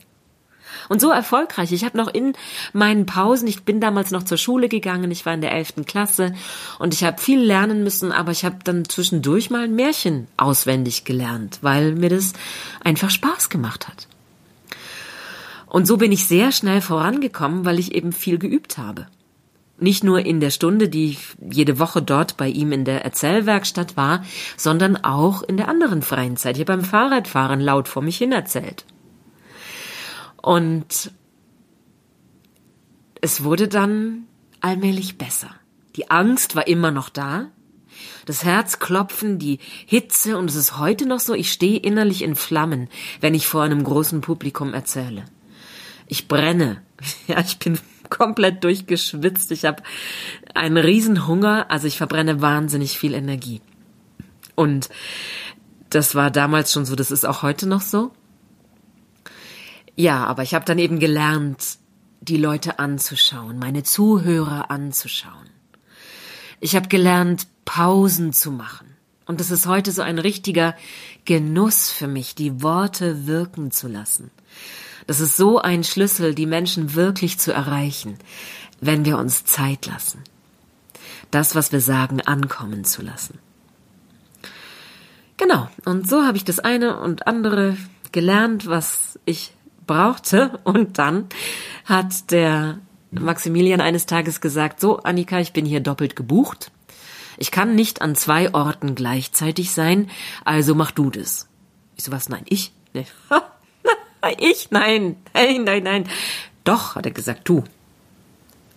Und 0.90 1.02
so 1.02 1.10
erfolgreich. 1.10 1.72
Ich 1.72 1.84
habe 1.84 1.98
noch 1.98 2.08
in 2.08 2.34
meinen 2.74 3.06
Pausen, 3.06 3.48
ich 3.48 3.64
bin 3.64 3.82
damals 3.82 4.12
noch 4.12 4.24
zur 4.24 4.38
Schule 4.38 4.70
gegangen, 4.70 5.12
ich 5.12 5.26
war 5.26 5.34
in 5.34 5.42
der 5.42 5.52
elften 5.52 5.86
Klasse 5.86 6.34
und 6.80 6.94
ich 6.94 7.04
habe 7.04 7.22
viel 7.22 7.40
lernen 7.40 7.84
müssen, 7.84 8.12
aber 8.12 8.32
ich 8.32 8.46
habe 8.46 8.58
dann 8.64 8.86
zwischendurch 8.86 9.50
mal 9.50 9.64
ein 9.64 9.76
Märchen 9.76 10.28
auswendig 10.38 11.04
gelernt, 11.04 11.60
weil 11.62 11.94
mir 11.96 12.10
das 12.10 12.34
einfach 12.84 13.10
Spaß 13.10 13.50
gemacht 13.50 13.88
hat. 13.88 14.08
Und 15.68 15.88
so 15.88 15.98
bin 15.98 16.12
ich 16.12 16.28
sehr 16.28 16.52
schnell 16.52 16.82
vorangekommen, 16.82 17.64
weil 17.64 17.80
ich 17.80 17.96
eben 17.96 18.12
viel 18.12 18.38
geübt 18.38 18.78
habe. 18.78 19.08
Nicht 19.82 20.04
nur 20.04 20.24
in 20.24 20.40
der 20.40 20.52
Stunde, 20.52 20.90
die 20.90 21.18
jede 21.40 21.80
Woche 21.80 22.04
dort 22.04 22.38
bei 22.38 22.48
ihm 22.48 22.72
in 22.72 22.86
der 22.86 23.04
Erzählwerkstatt 23.04 23.98
war, 23.98 24.24
sondern 24.56 24.96
auch 24.96 25.42
in 25.42 25.58
der 25.58 25.68
anderen 25.68 26.04
freien 26.04 26.38
Zeit. 26.38 26.56
Habe 26.56 26.66
beim 26.66 26.84
Fahrradfahren 26.84 27.60
laut 27.60 27.88
vor 27.88 28.04
mich 28.04 28.18
hin 28.18 28.32
erzählt. 28.32 28.86
Und 30.40 31.12
es 33.22 33.44
wurde 33.44 33.68
dann 33.68 34.28
allmählich 34.60 35.18
besser. 35.18 35.50
Die 35.96 36.12
Angst 36.12 36.56
war 36.56 36.68
immer 36.68 36.92
noch 36.92 37.10
da. 37.10 37.48
Das 38.28 38.44
Herzklopfen, 38.44 39.40
die 39.40 39.58
Hitze 39.88 40.38
und 40.38 40.48
es 40.48 40.56
ist 40.56 40.78
heute 40.78 41.08
noch 41.08 41.20
so, 41.20 41.34
ich 41.34 41.52
stehe 41.52 41.80
innerlich 41.80 42.22
in 42.22 42.36
Flammen, 42.36 42.88
wenn 43.20 43.34
ich 43.34 43.48
vor 43.48 43.64
einem 43.64 43.84
großen 43.84 44.22
Publikum 44.22 44.76
erzähle. 44.76 45.26
Ich 46.06 46.28
brenne. 46.28 46.84
Ja, 47.28 47.40
ich 47.40 47.58
bin 47.58 47.80
komplett 48.12 48.64
durchgeschwitzt. 48.64 49.52
Ich 49.52 49.66
habe 49.66 49.82
einen 50.54 50.78
Riesenhunger, 50.78 51.72
also 51.72 51.88
ich 51.88 51.98
verbrenne 51.98 52.42
wahnsinnig 52.42 53.00
viel 53.00 53.16
Energie. 53.16 53.62
Und 54.54 54.90
das 55.90 56.14
war 56.14 56.30
damals 56.30 56.72
schon 56.72 56.86
so, 56.86 56.96
das 56.96 57.10
ist 57.10 57.26
auch 57.26 57.42
heute 57.42 57.68
noch 57.68 57.82
so. 57.82 58.12
Ja, 59.96 60.26
aber 60.26 60.44
ich 60.44 60.54
habe 60.54 60.66
dann 60.66 60.78
eben 60.78 61.00
gelernt, 61.00 61.80
die 62.22 62.38
Leute 62.38 62.78
anzuschauen, 62.78 63.58
meine 63.58 63.84
Zuhörer 63.84 64.70
anzuschauen. 64.70 65.50
Ich 66.60 66.76
habe 66.76 66.88
gelernt, 66.88 67.48
Pausen 67.66 68.34
zu 68.34 68.52
machen. 68.52 68.96
Und 69.26 69.42
es 69.42 69.50
ist 69.50 69.66
heute 69.66 69.92
so 69.92 70.02
ein 70.02 70.20
richtiger 70.20 70.76
Genuss 71.26 71.90
für 71.90 72.08
mich, 72.08 72.36
die 72.36 72.62
Worte 72.62 73.26
wirken 73.26 73.72
zu 73.72 73.88
lassen. 73.88 74.30
Das 75.08 75.20
ist 75.20 75.38
so 75.38 75.60
ein 75.60 75.84
Schlüssel, 75.84 76.36
die 76.36 76.46
Menschen 76.46 76.94
wirklich 76.94 77.40
zu 77.40 77.52
erreichen, 77.52 78.18
wenn 78.80 79.06
wir 79.06 79.18
uns 79.18 79.46
Zeit 79.46 79.86
lassen. 79.86 80.24
Das, 81.32 81.56
was 81.56 81.72
wir 81.72 81.82
sagen, 81.82 82.22
ankommen 82.22 82.84
zu 82.84 83.02
lassen. 83.02 83.40
Genau, 85.38 85.70
und 85.86 86.08
so 86.08 86.24
habe 86.24 86.38
ich 86.38 86.44
das 86.44 86.60
eine 86.60 87.00
und 87.00 87.26
andere 87.26 87.78
gelernt, 88.12 88.68
was 88.68 89.20
ich 89.26 89.54
brauchte. 89.88 90.60
Und 90.64 91.00
dann 91.00 91.28
hat 91.86 92.32
der 92.32 92.80
Maximilian 93.12 93.82
eines 93.82 94.06
Tages 94.06 94.42
gesagt, 94.42 94.80
so, 94.80 95.00
Annika, 95.00 95.40
ich 95.40 95.54
bin 95.54 95.66
hier 95.66 95.80
doppelt 95.80 96.16
gebucht. 96.16 96.72
Ich 97.38 97.52
kann 97.52 97.76
nicht 97.76 98.02
an 98.02 98.16
zwei 98.16 98.54
Orten 98.54 98.94
gleichzeitig 98.94 99.72
sein, 99.72 100.10
also 100.46 100.76
mach 100.76 100.92
du 100.92 101.10
das. 101.10 101.48
Ich 101.96 102.04
so, 102.04 102.12
was, 102.12 102.30
nein, 102.30 102.46
ich? 102.48 102.72
Nee. 102.94 103.08
Ich? 104.38 104.72
Nein, 104.72 105.16
nein, 105.34 105.64
nein, 105.64 105.84
nein. 105.84 106.10
Doch, 106.64 106.96
hat 106.96 107.06
er 107.06 107.12
gesagt, 107.12 107.48
du. 107.50 107.64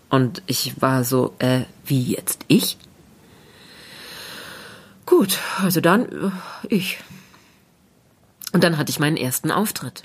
Und 0.09 0.43
ich 0.47 0.81
war 0.81 1.05
so, 1.05 1.35
äh, 1.39 1.63
wie 1.85 2.03
jetzt 2.03 2.45
ich? 2.49 2.79
Gut, 5.07 5.39
also 5.63 5.81
dann 5.81 6.07
äh, 6.07 6.31
ich. 6.69 6.99
Und 8.53 8.65
dann 8.65 8.79
hatte 8.79 8.91
ich 8.91 9.01
meinen 9.01 9.17
ersten 9.17 9.51
Auftritt. 9.51 10.05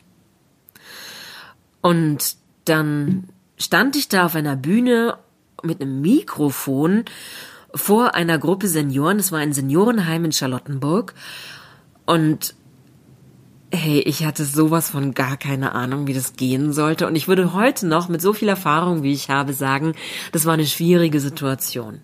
Und 1.82 2.36
dann 2.66 3.30
stand 3.58 3.96
ich 3.96 4.10
da 4.10 4.26
auf 4.26 4.36
einer 4.36 4.56
Bühne 4.56 5.18
mit 5.64 5.82
einem 5.82 6.02
Mikrofon 6.02 7.06
vor 7.74 8.16
einer 8.16 8.40
Gruppe 8.40 8.68
Senioren. 8.68 9.20
Es 9.20 9.32
war 9.32 9.40
ein 9.40 9.54
Seniorenheim 9.54 10.26
in 10.26 10.32
Charlottenburg. 10.32 11.14
Und 12.06 12.56
Hey, 13.72 14.00
ich 14.00 14.26
hatte 14.26 14.46
sowas 14.46 14.90
von 14.90 15.14
gar 15.14 15.38
keine 15.38 15.74
Ahnung, 15.74 16.08
wie 16.08 16.14
das 16.14 16.34
gehen 16.34 16.74
sollte. 16.74 17.06
Und 17.06 17.16
ich 17.16 17.28
würde 17.28 17.54
heute 17.54 17.86
noch 17.86 18.10
mit 18.10 18.20
so 18.20 18.34
viel 18.34 18.50
Erfahrung, 18.50 19.04
wie 19.04 19.14
ich 19.14 19.30
habe, 19.30 19.54
sagen, 19.54 19.94
das 20.32 20.46
war 20.46 20.54
eine 20.54 20.66
schwierige 20.66 21.20
Situation. 21.20 22.02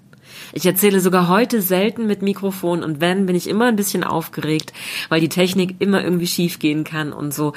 Ich 0.54 0.66
erzähle 0.66 1.00
sogar 1.00 1.28
heute 1.28 1.62
selten 1.64 2.06
mit 2.06 2.22
Mikrofon 2.22 2.84
und 2.84 3.02
wenn, 3.02 3.26
bin 3.26 3.36
ich 3.36 3.50
immer 3.50 3.66
ein 3.66 3.76
bisschen 3.76 4.04
aufgeregt, 4.04 4.74
weil 5.10 5.22
die 5.22 5.30
Technik 5.30 5.78
immer 5.80 6.04
irgendwie 6.04 6.28
schief 6.28 6.60
gehen 6.60 6.84
kann 6.84 7.12
und 7.12 7.34
so. 7.34 7.54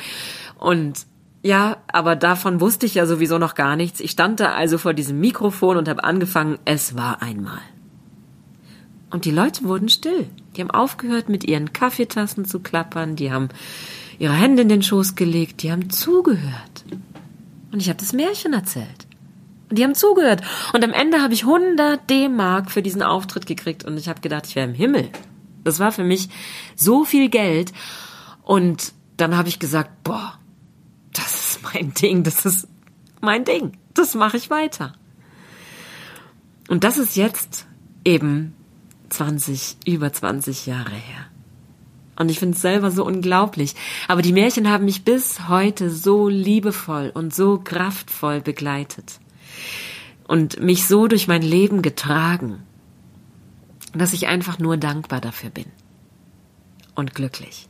Und 0.59 1.07
ja, 1.43 1.77
aber 1.89 2.17
davon 2.17 2.61
wusste 2.61 2.87
ich 2.87 2.95
ja 2.95 3.05
sowieso 3.05 3.39
noch 3.39 3.55
gar 3.55 3.77
nichts. 3.77 4.01
Ich 4.01 4.13
stand 4.13 4.41
da 4.41 4.53
also 4.53 4.79
vor 4.79 4.95
diesem 4.95 5.21
Mikrofon 5.21 5.77
und 5.77 5.89
habe 5.89 6.05
angefangen, 6.05 6.59
es 6.65 6.97
war 6.97 7.21
einmal. 7.21 7.61
Und 9.11 9.25
die 9.25 9.31
Leute 9.31 9.65
wurden 9.65 9.89
still. 9.89 10.29
Die 10.57 10.61
haben 10.61 10.71
aufgehört, 10.71 11.29
mit 11.29 11.45
ihren 11.45 11.73
Kaffeetassen 11.73 12.45
zu 12.45 12.61
klappern, 12.61 13.17
die 13.17 13.33
haben 13.33 13.49
ihre 14.19 14.35
Hände 14.35 14.63
in 14.63 14.69
den 14.69 14.83
Schoß 14.83 15.15
gelegt, 15.15 15.63
die 15.63 15.73
haben 15.73 15.91
zugehört. 15.91 16.85
Und 17.73 17.81
ich 17.81 17.89
habe 17.89 17.99
das 17.99 18.13
Märchen 18.13 18.53
erzählt. 18.53 19.07
Und 19.71 19.79
die 19.79 19.85
haben 19.85 19.95
zugehört. 19.95 20.43
Und 20.73 20.85
am 20.85 20.93
Ende 20.93 21.21
habe 21.21 21.35
ich 21.35 21.45
100 21.45 22.09
D-Mark 22.09 22.71
für 22.71 22.83
diesen 22.83 23.03
Auftritt 23.03 23.47
gekriegt 23.47 23.85
und 23.85 23.99
ich 23.99 24.09
habe 24.09 24.21
gedacht, 24.21 24.47
ich 24.47 24.57
wäre 24.57 24.69
im 24.69 24.75
Himmel. 24.75 25.11
Das 25.65 25.79
war 25.79 25.93
für 25.93 26.05
mich 26.05 26.29
so 26.75 27.05
viel 27.05 27.29
Geld. 27.29 27.73
Und 28.43 28.93
dann 29.17 29.37
habe 29.37 29.49
ich 29.49 29.59
gesagt, 29.59 30.03
boah, 30.05 30.39
das 31.13 31.57
ist 31.57 31.63
mein 31.63 31.93
Ding, 31.93 32.23
das 32.23 32.47
ist 32.47 32.69
mein 33.21 33.45
Ding. 33.45 33.73
Das 33.95 34.15
mache 34.15 34.37
ich 34.37 34.49
weiter. 34.49 34.95
Und 36.69 36.85
das 36.85 36.99
ist 36.99 37.17
jetzt 37.17 37.67
eben 38.05 38.55
20, 39.09 39.77
über 39.87 40.13
20 40.13 40.67
Jahre 40.67 40.95
her. 40.95 41.27
Und 42.19 42.31
ich 42.31 42.41
finde 42.41 42.57
es 42.57 42.63
selber 42.63 42.91
so 42.91 43.05
unglaublich. 43.05 43.75
Aber 44.09 44.23
die 44.23 44.33
Märchen 44.33 44.69
haben 44.69 44.85
mich 44.85 45.05
bis 45.05 45.49
heute 45.49 45.91
so 45.91 46.29
liebevoll 46.29 47.13
und 47.15 47.33
so 47.35 47.59
kraftvoll 47.59 48.41
begleitet. 48.41 49.21
Und 50.27 50.61
mich 50.61 50.87
so 50.87 51.07
durch 51.07 51.29
mein 51.29 51.43
Leben 51.43 51.81
getragen, 51.81 52.63
dass 53.95 54.13
ich 54.13 54.27
einfach 54.27 54.59
nur 54.59 54.77
dankbar 54.77 55.21
dafür 55.21 55.51
bin. 55.51 55.67
Und 56.97 57.15
glücklich. 57.15 57.69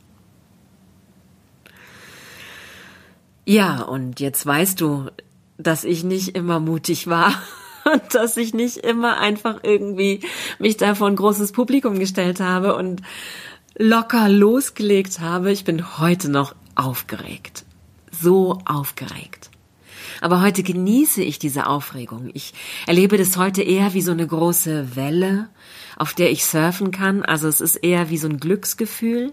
Ja, 3.45 3.81
und 3.81 4.19
jetzt 4.19 4.45
weißt 4.45 4.81
du, 4.81 5.09
dass 5.57 5.83
ich 5.83 6.03
nicht 6.03 6.35
immer 6.35 6.59
mutig 6.59 7.07
war 7.07 7.33
und 7.93 8.01
dass 8.13 8.37
ich 8.37 8.53
nicht 8.53 8.77
immer 8.77 9.17
einfach 9.17 9.59
irgendwie 9.63 10.21
mich 10.59 10.77
da 10.77 10.95
vor 10.95 11.07
ein 11.07 11.15
großes 11.15 11.51
Publikum 11.51 11.99
gestellt 11.99 12.39
habe 12.39 12.75
und 12.75 13.01
locker 13.77 14.29
losgelegt 14.29 15.19
habe. 15.19 15.51
Ich 15.51 15.63
bin 15.63 15.99
heute 15.99 16.29
noch 16.29 16.55
aufgeregt. 16.75 17.65
So 18.11 18.59
aufgeregt. 18.65 19.49
Aber 20.21 20.41
heute 20.41 20.63
genieße 20.63 21.21
ich 21.21 21.39
diese 21.39 21.67
Aufregung. 21.67 22.29
Ich 22.33 22.53
erlebe 22.87 23.17
das 23.17 23.37
heute 23.37 23.61
eher 23.61 23.93
wie 23.93 24.01
so 24.01 24.11
eine 24.11 24.27
große 24.27 24.95
Welle, 24.95 25.49
auf 25.97 26.13
der 26.13 26.31
ich 26.31 26.45
surfen 26.45 26.91
kann. 26.91 27.23
Also 27.23 27.47
es 27.47 27.61
ist 27.61 27.77
eher 27.77 28.09
wie 28.09 28.17
so 28.17 28.27
ein 28.27 28.39
Glücksgefühl. 28.39 29.31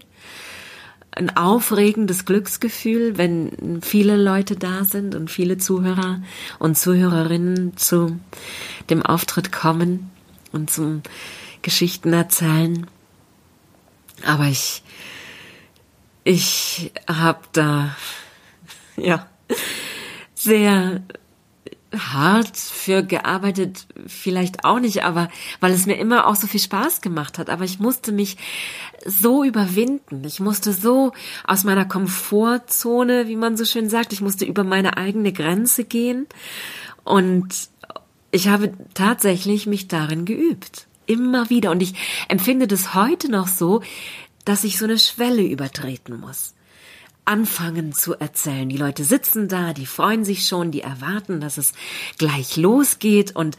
Ein 1.17 1.35
aufregendes 1.35 2.25
Glücksgefühl, 2.25 3.17
wenn 3.17 3.81
viele 3.81 4.17
Leute 4.17 4.55
da 4.55 4.83
sind 4.83 5.15
und 5.15 5.29
viele 5.29 5.57
Zuhörer 5.57 6.21
und 6.59 6.77
Zuhörerinnen 6.77 7.75
zu 7.77 8.19
dem 8.89 9.03
Auftritt 9.03 9.51
kommen 9.51 10.11
und 10.51 10.69
zum 10.69 11.01
Geschichten 11.61 12.13
erzählen. 12.13 12.87
Aber 14.25 14.45
ich, 14.45 14.83
ich 16.23 16.91
habe 17.07 17.41
da, 17.51 17.95
ja, 18.95 19.27
sehr 20.33 21.01
hart 21.95 22.57
für 22.57 23.03
gearbeitet, 23.03 23.87
vielleicht 24.07 24.65
auch 24.65 24.79
nicht, 24.79 25.03
aber 25.03 25.29
weil 25.59 25.71
es 25.71 25.85
mir 25.85 25.97
immer 25.97 26.27
auch 26.27 26.35
so 26.35 26.47
viel 26.47 26.59
Spaß 26.59 27.01
gemacht 27.01 27.37
hat. 27.37 27.49
Aber 27.49 27.63
ich 27.63 27.79
musste 27.79 28.11
mich 28.11 28.37
so 29.05 29.43
überwinden. 29.43 30.23
Ich 30.25 30.39
musste 30.39 30.73
so 30.73 31.13
aus 31.45 31.63
meiner 31.63 31.85
Komfortzone, 31.85 33.27
wie 33.27 33.35
man 33.35 33.55
so 33.55 33.65
schön 33.65 33.89
sagt, 33.89 34.11
ich 34.11 34.21
musste 34.21 34.45
über 34.45 34.63
meine 34.63 34.97
eigene 34.97 35.31
Grenze 35.31 35.85
gehen. 35.85 36.27
Und 37.03 37.69
ich 38.31 38.49
habe 38.49 38.73
tatsächlich 38.93 39.65
mich 39.65 39.87
darin 39.87 40.25
geübt. 40.25 40.87
Immer 41.05 41.49
wieder. 41.49 41.71
Und 41.71 41.81
ich 41.81 41.93
empfinde 42.27 42.67
das 42.67 42.93
heute 42.93 43.31
noch 43.31 43.47
so, 43.47 43.81
dass 44.43 44.65
ich 44.65 44.77
so 44.77 44.85
eine 44.85 44.99
Schwelle 44.99 45.43
übertreten 45.43 46.19
muss 46.19 46.53
anfangen 47.27 47.93
zu 47.93 48.15
erzählen. 48.15 48.69
Die 48.69 48.77
Leute 48.77 49.03
sitzen 49.03 49.47
da, 49.47 49.73
die 49.73 49.85
freuen 49.85 50.23
sich 50.23 50.47
schon, 50.47 50.71
die 50.71 50.81
erwarten, 50.81 51.39
dass 51.39 51.57
es 51.57 51.73
gleich 52.17 52.57
losgeht 52.57 53.35
und 53.35 53.57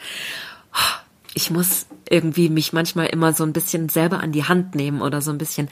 oh, 0.73 1.01
ich 1.35 1.51
muss 1.51 1.87
irgendwie 2.09 2.49
mich 2.49 2.73
manchmal 2.73 3.07
immer 3.07 3.33
so 3.33 3.45
ein 3.45 3.53
bisschen 3.53 3.89
selber 3.89 4.21
an 4.21 4.33
die 4.33 4.45
Hand 4.45 4.75
nehmen 4.75 5.03
oder 5.03 5.21
so 5.21 5.31
ein 5.31 5.39
bisschen 5.39 5.69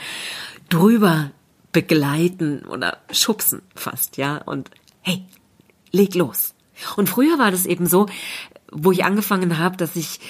drüber 0.69 1.31
begleiten 1.73 2.65
oder 2.65 2.99
schubsen 3.11 3.63
fast, 3.75 4.17
ja, 4.17 4.39
und 4.39 4.71
hey, 5.01 5.25
leg 5.91 6.15
los. 6.15 6.55
Und 6.97 7.09
früher 7.09 7.39
war 7.39 7.51
das 7.51 7.67
eben 7.67 7.87
so, 7.87 8.07
wo 8.71 8.93
ich 8.93 9.05
angefangen 9.05 9.59
habe, 9.59 9.77
dass 9.77 9.97
ich 9.97 10.21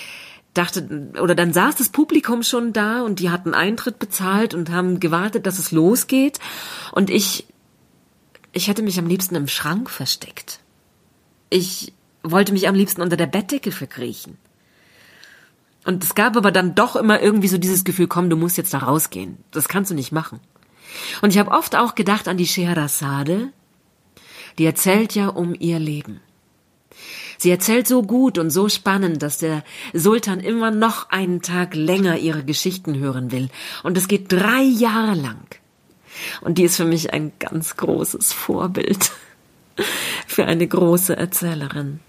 dachte, 0.55 1.11
oder 1.21 1.35
dann 1.35 1.53
saß 1.53 1.77
das 1.77 1.91
Publikum 1.91 2.43
schon 2.43 2.73
da 2.73 3.03
und 3.03 3.21
die 3.21 3.31
hatten 3.31 3.55
Eintritt 3.55 3.99
bezahlt 3.99 4.55
und 4.55 4.71
haben 4.71 5.01
gewartet, 5.01 5.47
dass 5.47 5.59
es 5.59 5.71
losgeht. 5.71 6.39
Und 6.93 7.11
ich 7.11 7.47
ich 8.57 8.69
hätte 8.69 8.83
mich 8.83 8.99
am 8.99 9.07
liebsten 9.07 9.35
im 9.35 9.49
Schrank 9.49 9.91
versteckt. 9.91 10.61
Ich 11.51 11.93
wollte 12.23 12.53
mich 12.53 12.69
am 12.69 12.75
liebsten 12.75 13.03
unter 13.03 13.19
der 13.19 13.27
Bettdecke 13.27 13.71
verkriechen. 13.71 14.39
Und 15.85 16.03
es 16.03 16.15
gab 16.15 16.37
aber 16.39 16.51
dann 16.51 16.75
doch 16.75 16.97
immer 16.97 17.21
irgendwie 17.21 17.49
so 17.49 17.59
dieses 17.59 17.85
Gefühl, 17.85 18.09
komm, 18.09 18.31
du 18.31 18.37
musst 18.37 18.57
jetzt 18.57 18.73
da 18.73 18.79
rausgehen. 18.79 19.37
Das 19.51 19.69
kannst 19.69 19.91
du 19.91 19.95
nicht 19.95 20.11
machen. 20.11 20.41
Und 21.21 21.31
ich 21.31 21.39
habe 21.39 21.51
oft 21.51 21.77
auch 21.77 21.95
gedacht 21.95 22.29
an 22.29 22.39
die 22.39 22.47
Scheherazade, 22.47 23.53
die 24.59 24.65
erzählt 24.65 25.15
ja 25.15 25.29
um 25.29 25.55
ihr 25.55 25.79
Leben. 25.79 26.21
Sie 27.37 27.51
erzählt 27.51 27.87
so 27.87 28.03
gut 28.03 28.39
und 28.39 28.49
so 28.49 28.71
spannend, 28.71 29.23
dass 29.23 29.37
der 29.37 29.63
Sultan 29.93 30.41
immer 30.41 30.71
noch 30.71 31.11
einen 31.11 31.43
Tag 31.43 31.75
länger 31.75 32.17
ihre 32.17 32.43
Geschichten 32.43 32.99
hören 32.99 33.31
will. 33.33 33.51
Und 33.83 33.99
es 33.99 34.09
geht 34.09 34.33
drei 34.33 34.63
Jahre 34.63 35.15
lang. 35.15 35.61
Und 36.41 36.59
die 36.59 36.65
ist 36.65 36.77
für 36.77 36.85
mich 36.85 37.13
ein 37.13 37.33
ganz 37.39 37.77
großes 37.77 38.33
Vorbild 38.33 39.13
für 40.27 40.47
eine 40.47 40.67
große 40.67 41.17
Erzählerin. 41.17 42.01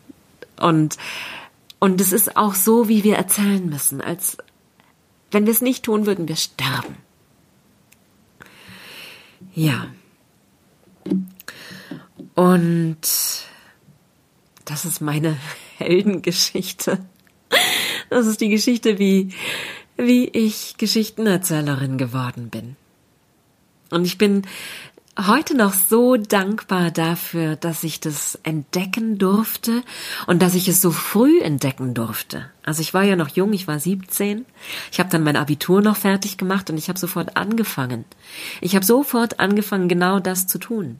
Und, 0.59 0.97
und 1.79 2.01
es 2.01 2.11
ist 2.11 2.37
auch 2.37 2.55
so, 2.55 2.87
wie 2.89 3.03
wir 3.03 3.15
erzählen 3.15 3.67
müssen, 3.67 4.01
als 4.01 4.37
wenn 5.31 5.45
wir 5.45 5.51
es 5.51 5.61
nicht 5.61 5.83
tun, 5.83 6.05
würden 6.05 6.27
wir 6.27 6.35
sterben. 6.35 6.95
Ja. 9.53 9.87
Und 12.35 12.97
das 14.65 14.85
ist 14.85 15.01
meine 15.01 15.37
Heldengeschichte. 15.77 16.99
Das 18.09 18.27
ist 18.27 18.41
die 18.41 18.49
Geschichte, 18.49 18.99
wie, 18.99 19.33
wie 19.97 20.25
ich 20.25 20.75
Geschichtenerzählerin 20.77 21.97
geworden 21.97 22.49
bin. 22.49 22.75
Und 23.89 24.05
ich 24.05 24.17
bin 24.17 24.43
heute 25.25 25.55
noch 25.55 25.73
so 25.73 26.15
dankbar 26.15 26.91
dafür, 26.91 27.55
dass 27.55 27.83
ich 27.83 27.99
das 27.99 28.37
entdecken 28.43 29.17
durfte 29.17 29.81
und 30.27 30.41
dass 30.41 30.53
ich 30.53 30.67
es 30.67 30.81
so 30.81 30.91
früh 30.91 31.39
entdecken 31.41 31.93
durfte. 31.93 32.49
Also 32.63 32.81
ich 32.81 32.93
war 32.93 33.03
ja 33.03 33.15
noch 33.15 33.29
jung, 33.29 33.53
ich 33.53 33.67
war 33.67 33.79
17. 33.79 34.45
Ich 34.91 34.99
habe 34.99 35.09
dann 35.09 35.23
mein 35.23 35.35
Abitur 35.35 35.81
noch 35.81 35.97
fertig 35.97 36.37
gemacht 36.37 36.69
und 36.69 36.77
ich 36.77 36.89
habe 36.89 36.99
sofort 36.99 37.35
angefangen. 37.35 38.05
Ich 38.61 38.75
habe 38.75 38.85
sofort 38.85 39.39
angefangen, 39.39 39.87
genau 39.87 40.19
das 40.19 40.45
zu 40.45 40.59
tun. 40.59 40.99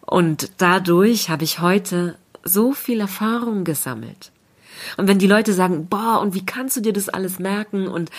Und 0.00 0.50
dadurch 0.58 1.30
habe 1.30 1.44
ich 1.44 1.60
heute 1.60 2.16
so 2.44 2.72
viel 2.72 3.00
Erfahrung 3.00 3.64
gesammelt. 3.64 4.32
Und 4.96 5.08
wenn 5.08 5.18
die 5.18 5.26
Leute 5.26 5.52
sagen, 5.52 5.88
boah, 5.88 6.20
und 6.20 6.34
wie 6.34 6.46
kannst 6.46 6.76
du 6.76 6.80
dir 6.80 6.92
das 6.92 7.08
alles 7.08 7.38
merken? 7.38 7.88
Und 7.88 8.10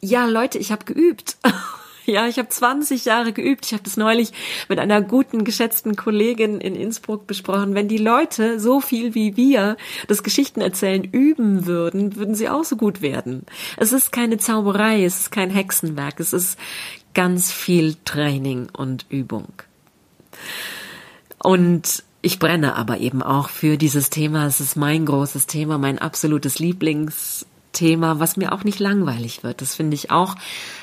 ja, 0.00 0.26
Leute, 0.26 0.58
ich 0.58 0.70
habe 0.70 0.84
geübt. 0.84 1.36
Ja, 2.06 2.26
ich 2.26 2.38
habe 2.38 2.48
20 2.48 3.06
Jahre 3.06 3.32
geübt. 3.32 3.66
Ich 3.66 3.72
habe 3.72 3.82
das 3.82 3.96
neulich 3.96 4.32
mit 4.68 4.78
einer 4.78 5.00
guten, 5.00 5.44
geschätzten 5.44 5.96
Kollegin 5.96 6.60
in 6.60 6.74
Innsbruck 6.74 7.26
besprochen. 7.26 7.74
Wenn 7.74 7.88
die 7.88 7.98
Leute 7.98 8.60
so 8.60 8.80
viel 8.80 9.14
wie 9.14 9.36
wir 9.36 9.76
das 10.06 10.22
Geschichtenerzählen 10.22 11.04
üben 11.04 11.66
würden, 11.66 12.16
würden 12.16 12.34
sie 12.34 12.48
auch 12.48 12.64
so 12.64 12.76
gut 12.76 13.00
werden. 13.00 13.46
Es 13.76 13.92
ist 13.92 14.12
keine 14.12 14.36
Zauberei, 14.36 15.04
es 15.04 15.20
ist 15.20 15.30
kein 15.30 15.50
Hexenwerk, 15.50 16.20
es 16.20 16.32
ist 16.32 16.58
ganz 17.14 17.50
viel 17.50 17.96
Training 18.04 18.68
und 18.76 19.06
Übung. 19.08 19.48
Und 21.38 22.02
ich 22.20 22.38
brenne 22.38 22.74
aber 22.74 22.98
eben 22.98 23.22
auch 23.22 23.48
für 23.48 23.76
dieses 23.76 24.10
Thema. 24.10 24.46
Es 24.46 24.60
ist 24.60 24.76
mein 24.76 25.06
großes 25.06 25.46
Thema, 25.46 25.78
mein 25.78 25.98
absolutes 25.98 26.58
Lieblings 26.58 27.46
Thema, 27.74 28.18
was 28.20 28.38
mir 28.38 28.52
auch 28.52 28.64
nicht 28.64 28.80
langweilig 28.80 29.42
wird. 29.42 29.60
Das 29.60 29.74
finde 29.74 29.94
ich 29.94 30.10
auch 30.10 30.34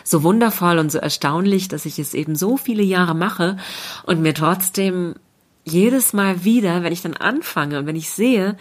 so 0.03 0.21
wundervoll 0.21 0.77
und 0.77 0.91
so 0.91 0.99
erstaunlich, 0.99 1.67
dass 1.67 1.87
ich 1.87 1.97
es 1.97 2.13
eben 2.13 2.35
so 2.35 2.57
viele 2.57 2.83
Jahre 2.83 3.15
mache 3.15 3.57
und 4.03 4.21
mir 4.21 4.35
trotzdem 4.35 5.15
jedes 5.63 6.13
Mal 6.13 6.43
wieder, 6.43 6.83
wenn 6.83 6.93
ich 6.93 7.01
dann 7.01 7.15
anfange 7.15 7.79
und 7.79 7.87
wenn 7.87 7.95
ich 7.95 8.11
sehe, 8.11 8.57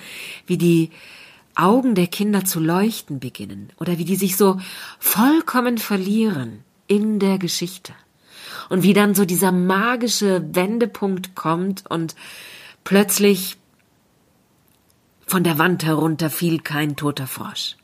wie 0.46 0.56
die 0.56 0.90
Augen 1.54 1.94
der 1.94 2.06
Kinder 2.06 2.44
zu 2.44 2.60
leuchten 2.60 3.20
beginnen 3.20 3.70
oder 3.78 3.98
wie 3.98 4.04
die 4.04 4.16
sich 4.16 4.36
so 4.36 4.58
vollkommen 4.98 5.76
verlieren 5.76 6.64
in 6.86 7.18
der 7.18 7.38
Geschichte 7.38 7.92
und 8.68 8.82
wie 8.82 8.94
dann 8.94 9.14
so 9.14 9.24
dieser 9.24 9.52
magische 9.52 10.42
Wendepunkt 10.54 11.34
kommt 11.34 11.84
und 11.90 12.14
plötzlich 12.84 13.56
von 15.26 15.44
der 15.44 15.58
Wand 15.58 15.84
herunter 15.84 16.30
fiel 16.30 16.60
kein 16.60 16.96
toter 16.96 17.26
Frosch. 17.26 17.76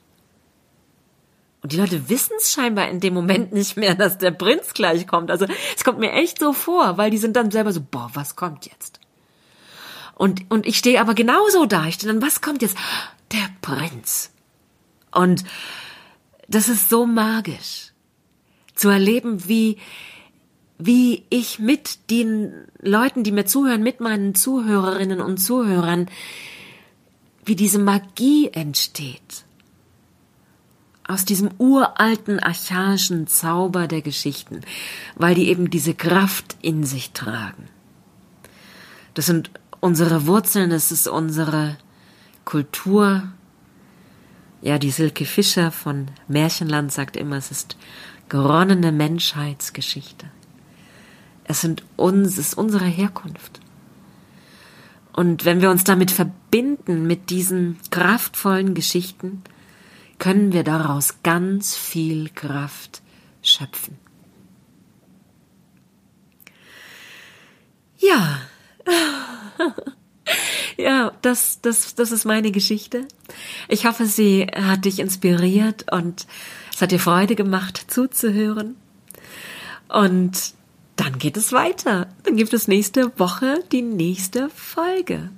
Und 1.67 1.73
die 1.73 1.79
Leute 1.79 2.09
wissen 2.09 2.35
es 2.39 2.53
scheinbar 2.53 2.89
in 2.89 3.01
dem 3.01 3.13
Moment 3.13 3.53
nicht 3.53 3.77
mehr, 3.77 3.97
dass 3.97 4.19
der 4.19 4.31
Prinz 4.31 4.73
gleich 4.73 5.09
kommt. 5.09 5.33
Also 5.33 5.47
es 5.77 5.83
kommt 5.83 5.99
mir 5.99 6.13
echt 6.13 6.39
so 6.39 6.53
vor, 6.53 6.97
weil 6.97 7.11
die 7.11 7.19
sind 7.19 7.35
dann 7.35 7.51
selber 7.51 7.73
so, 7.73 7.81
boah, 7.81 8.09
was 8.15 8.37
kommt 8.37 8.67
jetzt? 8.67 9.01
Und, 10.15 10.49
und 10.49 10.65
ich 10.65 10.79
stehe 10.79 11.01
aber 11.01 11.15
genauso 11.15 11.67
da. 11.67 11.85
Ich 11.87 11.95
stehe 11.97 12.13
dann, 12.13 12.23
was 12.23 12.41
kommt 12.41 12.63
jetzt? 12.63 12.79
Der 13.33 13.49
Prinz. 13.63 14.31
Und 15.11 15.43
das 16.47 16.69
ist 16.69 16.89
so 16.89 17.05
magisch. 17.05 17.91
Zu 18.77 18.89
erleben, 18.89 19.49
wie, 19.49 19.79
wie 20.79 21.25
ich 21.31 21.59
mit 21.59 22.11
den 22.11 22.69
Leuten, 22.81 23.25
die 23.25 23.33
mir 23.33 23.47
zuhören, 23.47 23.83
mit 23.83 23.99
meinen 23.99 24.37
Zuhörerinnen 24.37 25.21
und 25.21 25.39
Zuhörern, 25.39 26.09
wie 27.45 27.57
diese 27.57 27.81
Magie 27.81 28.51
entsteht 28.53 29.46
aus 31.09 31.25
diesem 31.25 31.51
uralten 31.59 32.41
archaischen 32.41 33.27
Zauber 33.27 33.87
der 33.87 34.03
Geschichten, 34.03 34.63
weil 35.15 35.35
die 35.35 35.49
eben 35.49 35.71
diese 35.71 35.95
Kraft 35.95 36.57
in 36.63 36.85
sich 36.85 37.13
tragen. 37.13 37.69
Das 39.15 39.27
sind 39.27 39.51
unsere 39.81 40.27
Wurzeln, 40.27 40.71
das 40.71 40.91
ist 40.91 41.07
unsere 41.07 41.79
Kultur. 42.45 43.23
Ja, 44.63 44.79
die 44.79 44.91
Silke 44.91 45.25
Fischer 45.25 45.71
von 45.71 46.09
Märchenland 46.29 46.93
sagt 46.93 47.17
immer, 47.17 47.37
es 47.37 47.51
ist 47.51 47.77
geronnene 48.29 48.91
Menschheitsgeschichte. 48.91 50.27
Es 51.45 51.61
sind 51.61 51.85
uns, 51.95 52.33
es 52.33 52.49
ist 52.49 52.55
unsere 52.59 52.87
Herkunft. 52.87 53.61
Und 55.13 55.45
wenn 55.45 55.63
wir 55.63 55.71
uns 55.71 55.85
damit 55.85 56.11
verbinden, 56.11 57.07
mit 57.07 57.31
diesen 57.31 57.79
kraftvollen 57.91 58.75
Geschichten, 58.75 59.43
können 60.19 60.53
wir 60.53 60.65
daraus 60.65 61.23
ganz 61.23 61.77
viel 61.77 62.31
Kraft 62.31 63.03
schöpfen. 63.43 63.99
Ja. 67.99 68.41
Ja, 70.77 71.13
das, 71.23 71.61
das, 71.63 71.95
das 71.95 72.13
ist 72.13 72.25
meine 72.27 72.51
Geschichte. 72.51 73.07
Ich 73.69 73.87
hoffe, 73.87 74.07
sie 74.07 74.47
hat 74.55 74.85
dich 74.85 74.99
inspiriert 74.99 75.91
und 75.91 76.27
es 76.73 76.83
hat 76.83 76.93
dir 76.93 76.99
Freude 76.99 77.35
gemacht, 77.35 77.87
zuzuhören. 77.89 78.77
Und 79.89 80.53
dann 80.97 81.19
geht 81.19 81.37
es 81.37 81.53
weiter. 81.53 82.09
Dann 82.25 82.37
gibt 82.37 82.53
es 82.53 82.69
nächste 82.69 83.19
Woche 83.19 83.63
die 83.73 83.83
nächste 83.83 84.51
Folge. 84.51 85.31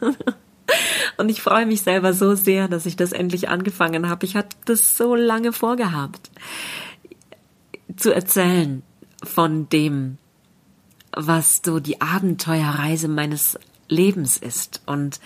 Und 1.16 1.28
ich 1.28 1.42
freue 1.42 1.66
mich 1.66 1.82
selber 1.82 2.12
so 2.12 2.34
sehr, 2.34 2.68
dass 2.68 2.86
ich 2.86 2.96
das 2.96 3.12
endlich 3.12 3.48
angefangen 3.48 4.08
habe. 4.08 4.26
Ich 4.26 4.36
hatte 4.36 4.56
das 4.64 4.96
so 4.96 5.14
lange 5.14 5.52
vorgehabt, 5.52 6.30
zu 7.96 8.12
erzählen 8.12 8.82
von 9.22 9.68
dem, 9.68 10.18
was 11.12 11.60
so 11.64 11.80
die 11.80 12.00
Abenteuerreise 12.00 13.08
meines 13.08 13.58
Lebens 13.88 14.36
ist. 14.36 14.82
Und 14.86 15.20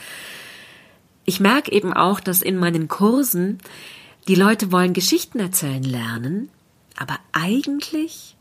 ich 1.24 1.40
merke 1.40 1.72
eben 1.72 1.92
auch, 1.92 2.20
dass 2.20 2.42
in 2.42 2.56
meinen 2.56 2.88
Kursen 2.88 3.58
die 4.28 4.34
Leute 4.34 4.72
wollen 4.72 4.92
Geschichten 4.92 5.40
erzählen 5.40 5.82
lernen, 5.82 6.50
aber 6.96 7.18
eigentlich, 7.32 8.36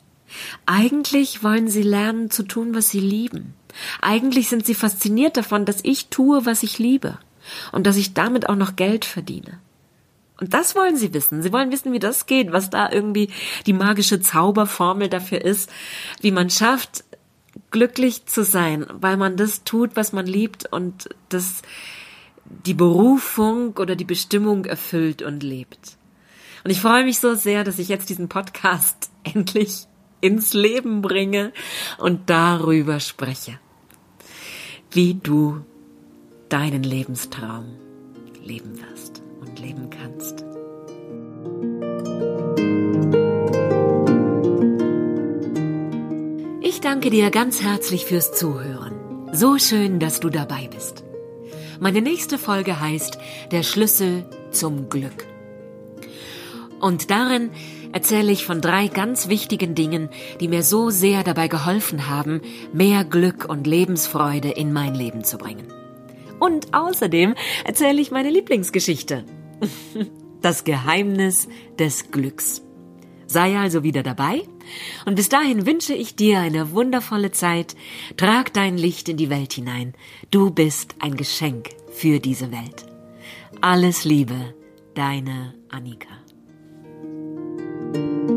eigentlich 0.65 1.43
wollen 1.43 1.69
sie 1.69 1.83
lernen 1.83 2.29
zu 2.29 2.43
tun, 2.43 2.75
was 2.75 2.89
sie 2.89 2.99
lieben. 2.99 3.53
Eigentlich 4.01 4.49
sind 4.49 4.65
sie 4.65 4.75
fasziniert 4.75 5.37
davon, 5.37 5.65
dass 5.65 5.79
ich 5.83 6.07
tue, 6.07 6.45
was 6.45 6.63
ich 6.63 6.79
liebe 6.79 7.17
und 7.71 7.87
dass 7.87 7.97
ich 7.97 8.13
damit 8.13 8.49
auch 8.49 8.55
noch 8.55 8.75
Geld 8.75 9.05
verdiene. 9.05 9.59
Und 10.39 10.53
das 10.53 10.75
wollen 10.75 10.97
sie 10.97 11.13
wissen. 11.13 11.41
Sie 11.41 11.51
wollen 11.51 11.71
wissen, 11.71 11.93
wie 11.93 11.99
das 11.99 12.27
geht, 12.27 12.51
was 12.51 12.69
da 12.69 12.91
irgendwie 12.91 13.29
die 13.65 13.73
magische 13.73 14.21
Zauberformel 14.21 15.09
dafür 15.09 15.41
ist, 15.43 15.69
wie 16.21 16.31
man 16.31 16.49
schafft, 16.49 17.03
glücklich 17.71 18.25
zu 18.27 18.43
sein, 18.43 18.85
weil 18.93 19.17
man 19.17 19.35
das 19.35 19.63
tut, 19.63 19.95
was 19.95 20.13
man 20.13 20.27
liebt 20.27 20.71
und 20.71 21.09
das 21.29 21.63
die 22.45 22.73
Berufung 22.73 23.75
oder 23.77 23.95
die 23.95 24.05
Bestimmung 24.05 24.65
erfüllt 24.65 25.21
und 25.21 25.43
lebt. 25.43 25.97
Und 26.63 26.71
ich 26.71 26.81
freue 26.81 27.03
mich 27.03 27.19
so 27.19 27.35
sehr, 27.35 27.63
dass 27.63 27.79
ich 27.79 27.89
jetzt 27.89 28.09
diesen 28.09 28.29
Podcast 28.29 29.09
endlich 29.23 29.87
ins 30.21 30.53
Leben 30.53 31.01
bringe 31.01 31.51
und 31.97 32.29
darüber 32.29 32.99
spreche, 32.99 33.59
wie 34.91 35.15
du 35.15 35.61
deinen 36.49 36.83
Lebenstraum 36.83 37.65
leben 38.43 38.79
wirst 38.79 39.21
und 39.41 39.59
leben 39.59 39.89
kannst. 39.89 40.45
Ich 46.61 46.81
danke 46.81 47.09
dir 47.09 47.31
ganz 47.31 47.61
herzlich 47.61 48.05
fürs 48.05 48.33
Zuhören. 48.33 48.93
So 49.33 49.57
schön, 49.57 49.99
dass 49.99 50.19
du 50.19 50.29
dabei 50.29 50.69
bist. 50.73 51.03
Meine 51.79 52.01
nächste 52.01 52.37
Folge 52.37 52.79
heißt 52.79 53.17
Der 53.51 53.63
Schlüssel 53.63 54.25
zum 54.51 54.89
Glück. 54.89 55.25
Und 56.79 57.11
darin 57.11 57.51
erzähle 57.91 58.31
ich 58.31 58.45
von 58.45 58.61
drei 58.61 58.87
ganz 58.87 59.27
wichtigen 59.27 59.75
Dingen, 59.75 60.09
die 60.39 60.47
mir 60.47 60.63
so 60.63 60.89
sehr 60.89 61.23
dabei 61.23 61.47
geholfen 61.47 62.07
haben, 62.07 62.41
mehr 62.73 63.03
Glück 63.03 63.45
und 63.49 63.67
Lebensfreude 63.67 64.49
in 64.49 64.73
mein 64.73 64.95
Leben 64.95 65.23
zu 65.23 65.37
bringen. 65.37 65.67
Und 66.39 66.73
außerdem 66.73 67.35
erzähle 67.65 68.01
ich 68.01 68.11
meine 68.11 68.29
Lieblingsgeschichte. 68.29 69.25
Das 70.39 70.63
Geheimnis 70.63 71.47
des 71.79 72.11
Glücks. 72.11 72.61
Sei 73.25 73.57
also 73.57 73.83
wieder 73.83 74.03
dabei 74.03 74.43
und 75.05 75.15
bis 75.15 75.29
dahin 75.29 75.65
wünsche 75.65 75.93
ich 75.93 76.15
dir 76.15 76.39
eine 76.39 76.71
wundervolle 76.71 77.31
Zeit. 77.31 77.75
Trag 78.15 78.53
dein 78.53 78.77
Licht 78.77 79.09
in 79.09 79.17
die 79.17 79.29
Welt 79.29 79.53
hinein. 79.53 79.93
Du 80.31 80.51
bist 80.51 80.95
ein 80.99 81.17
Geschenk 81.17 81.69
für 81.91 82.19
diese 82.19 82.51
Welt. 82.51 82.85
Alles 83.61 84.05
Liebe, 84.05 84.53
deine 84.93 85.53
Annika. 85.69 86.16
Thank 87.93 88.31
you. 88.31 88.36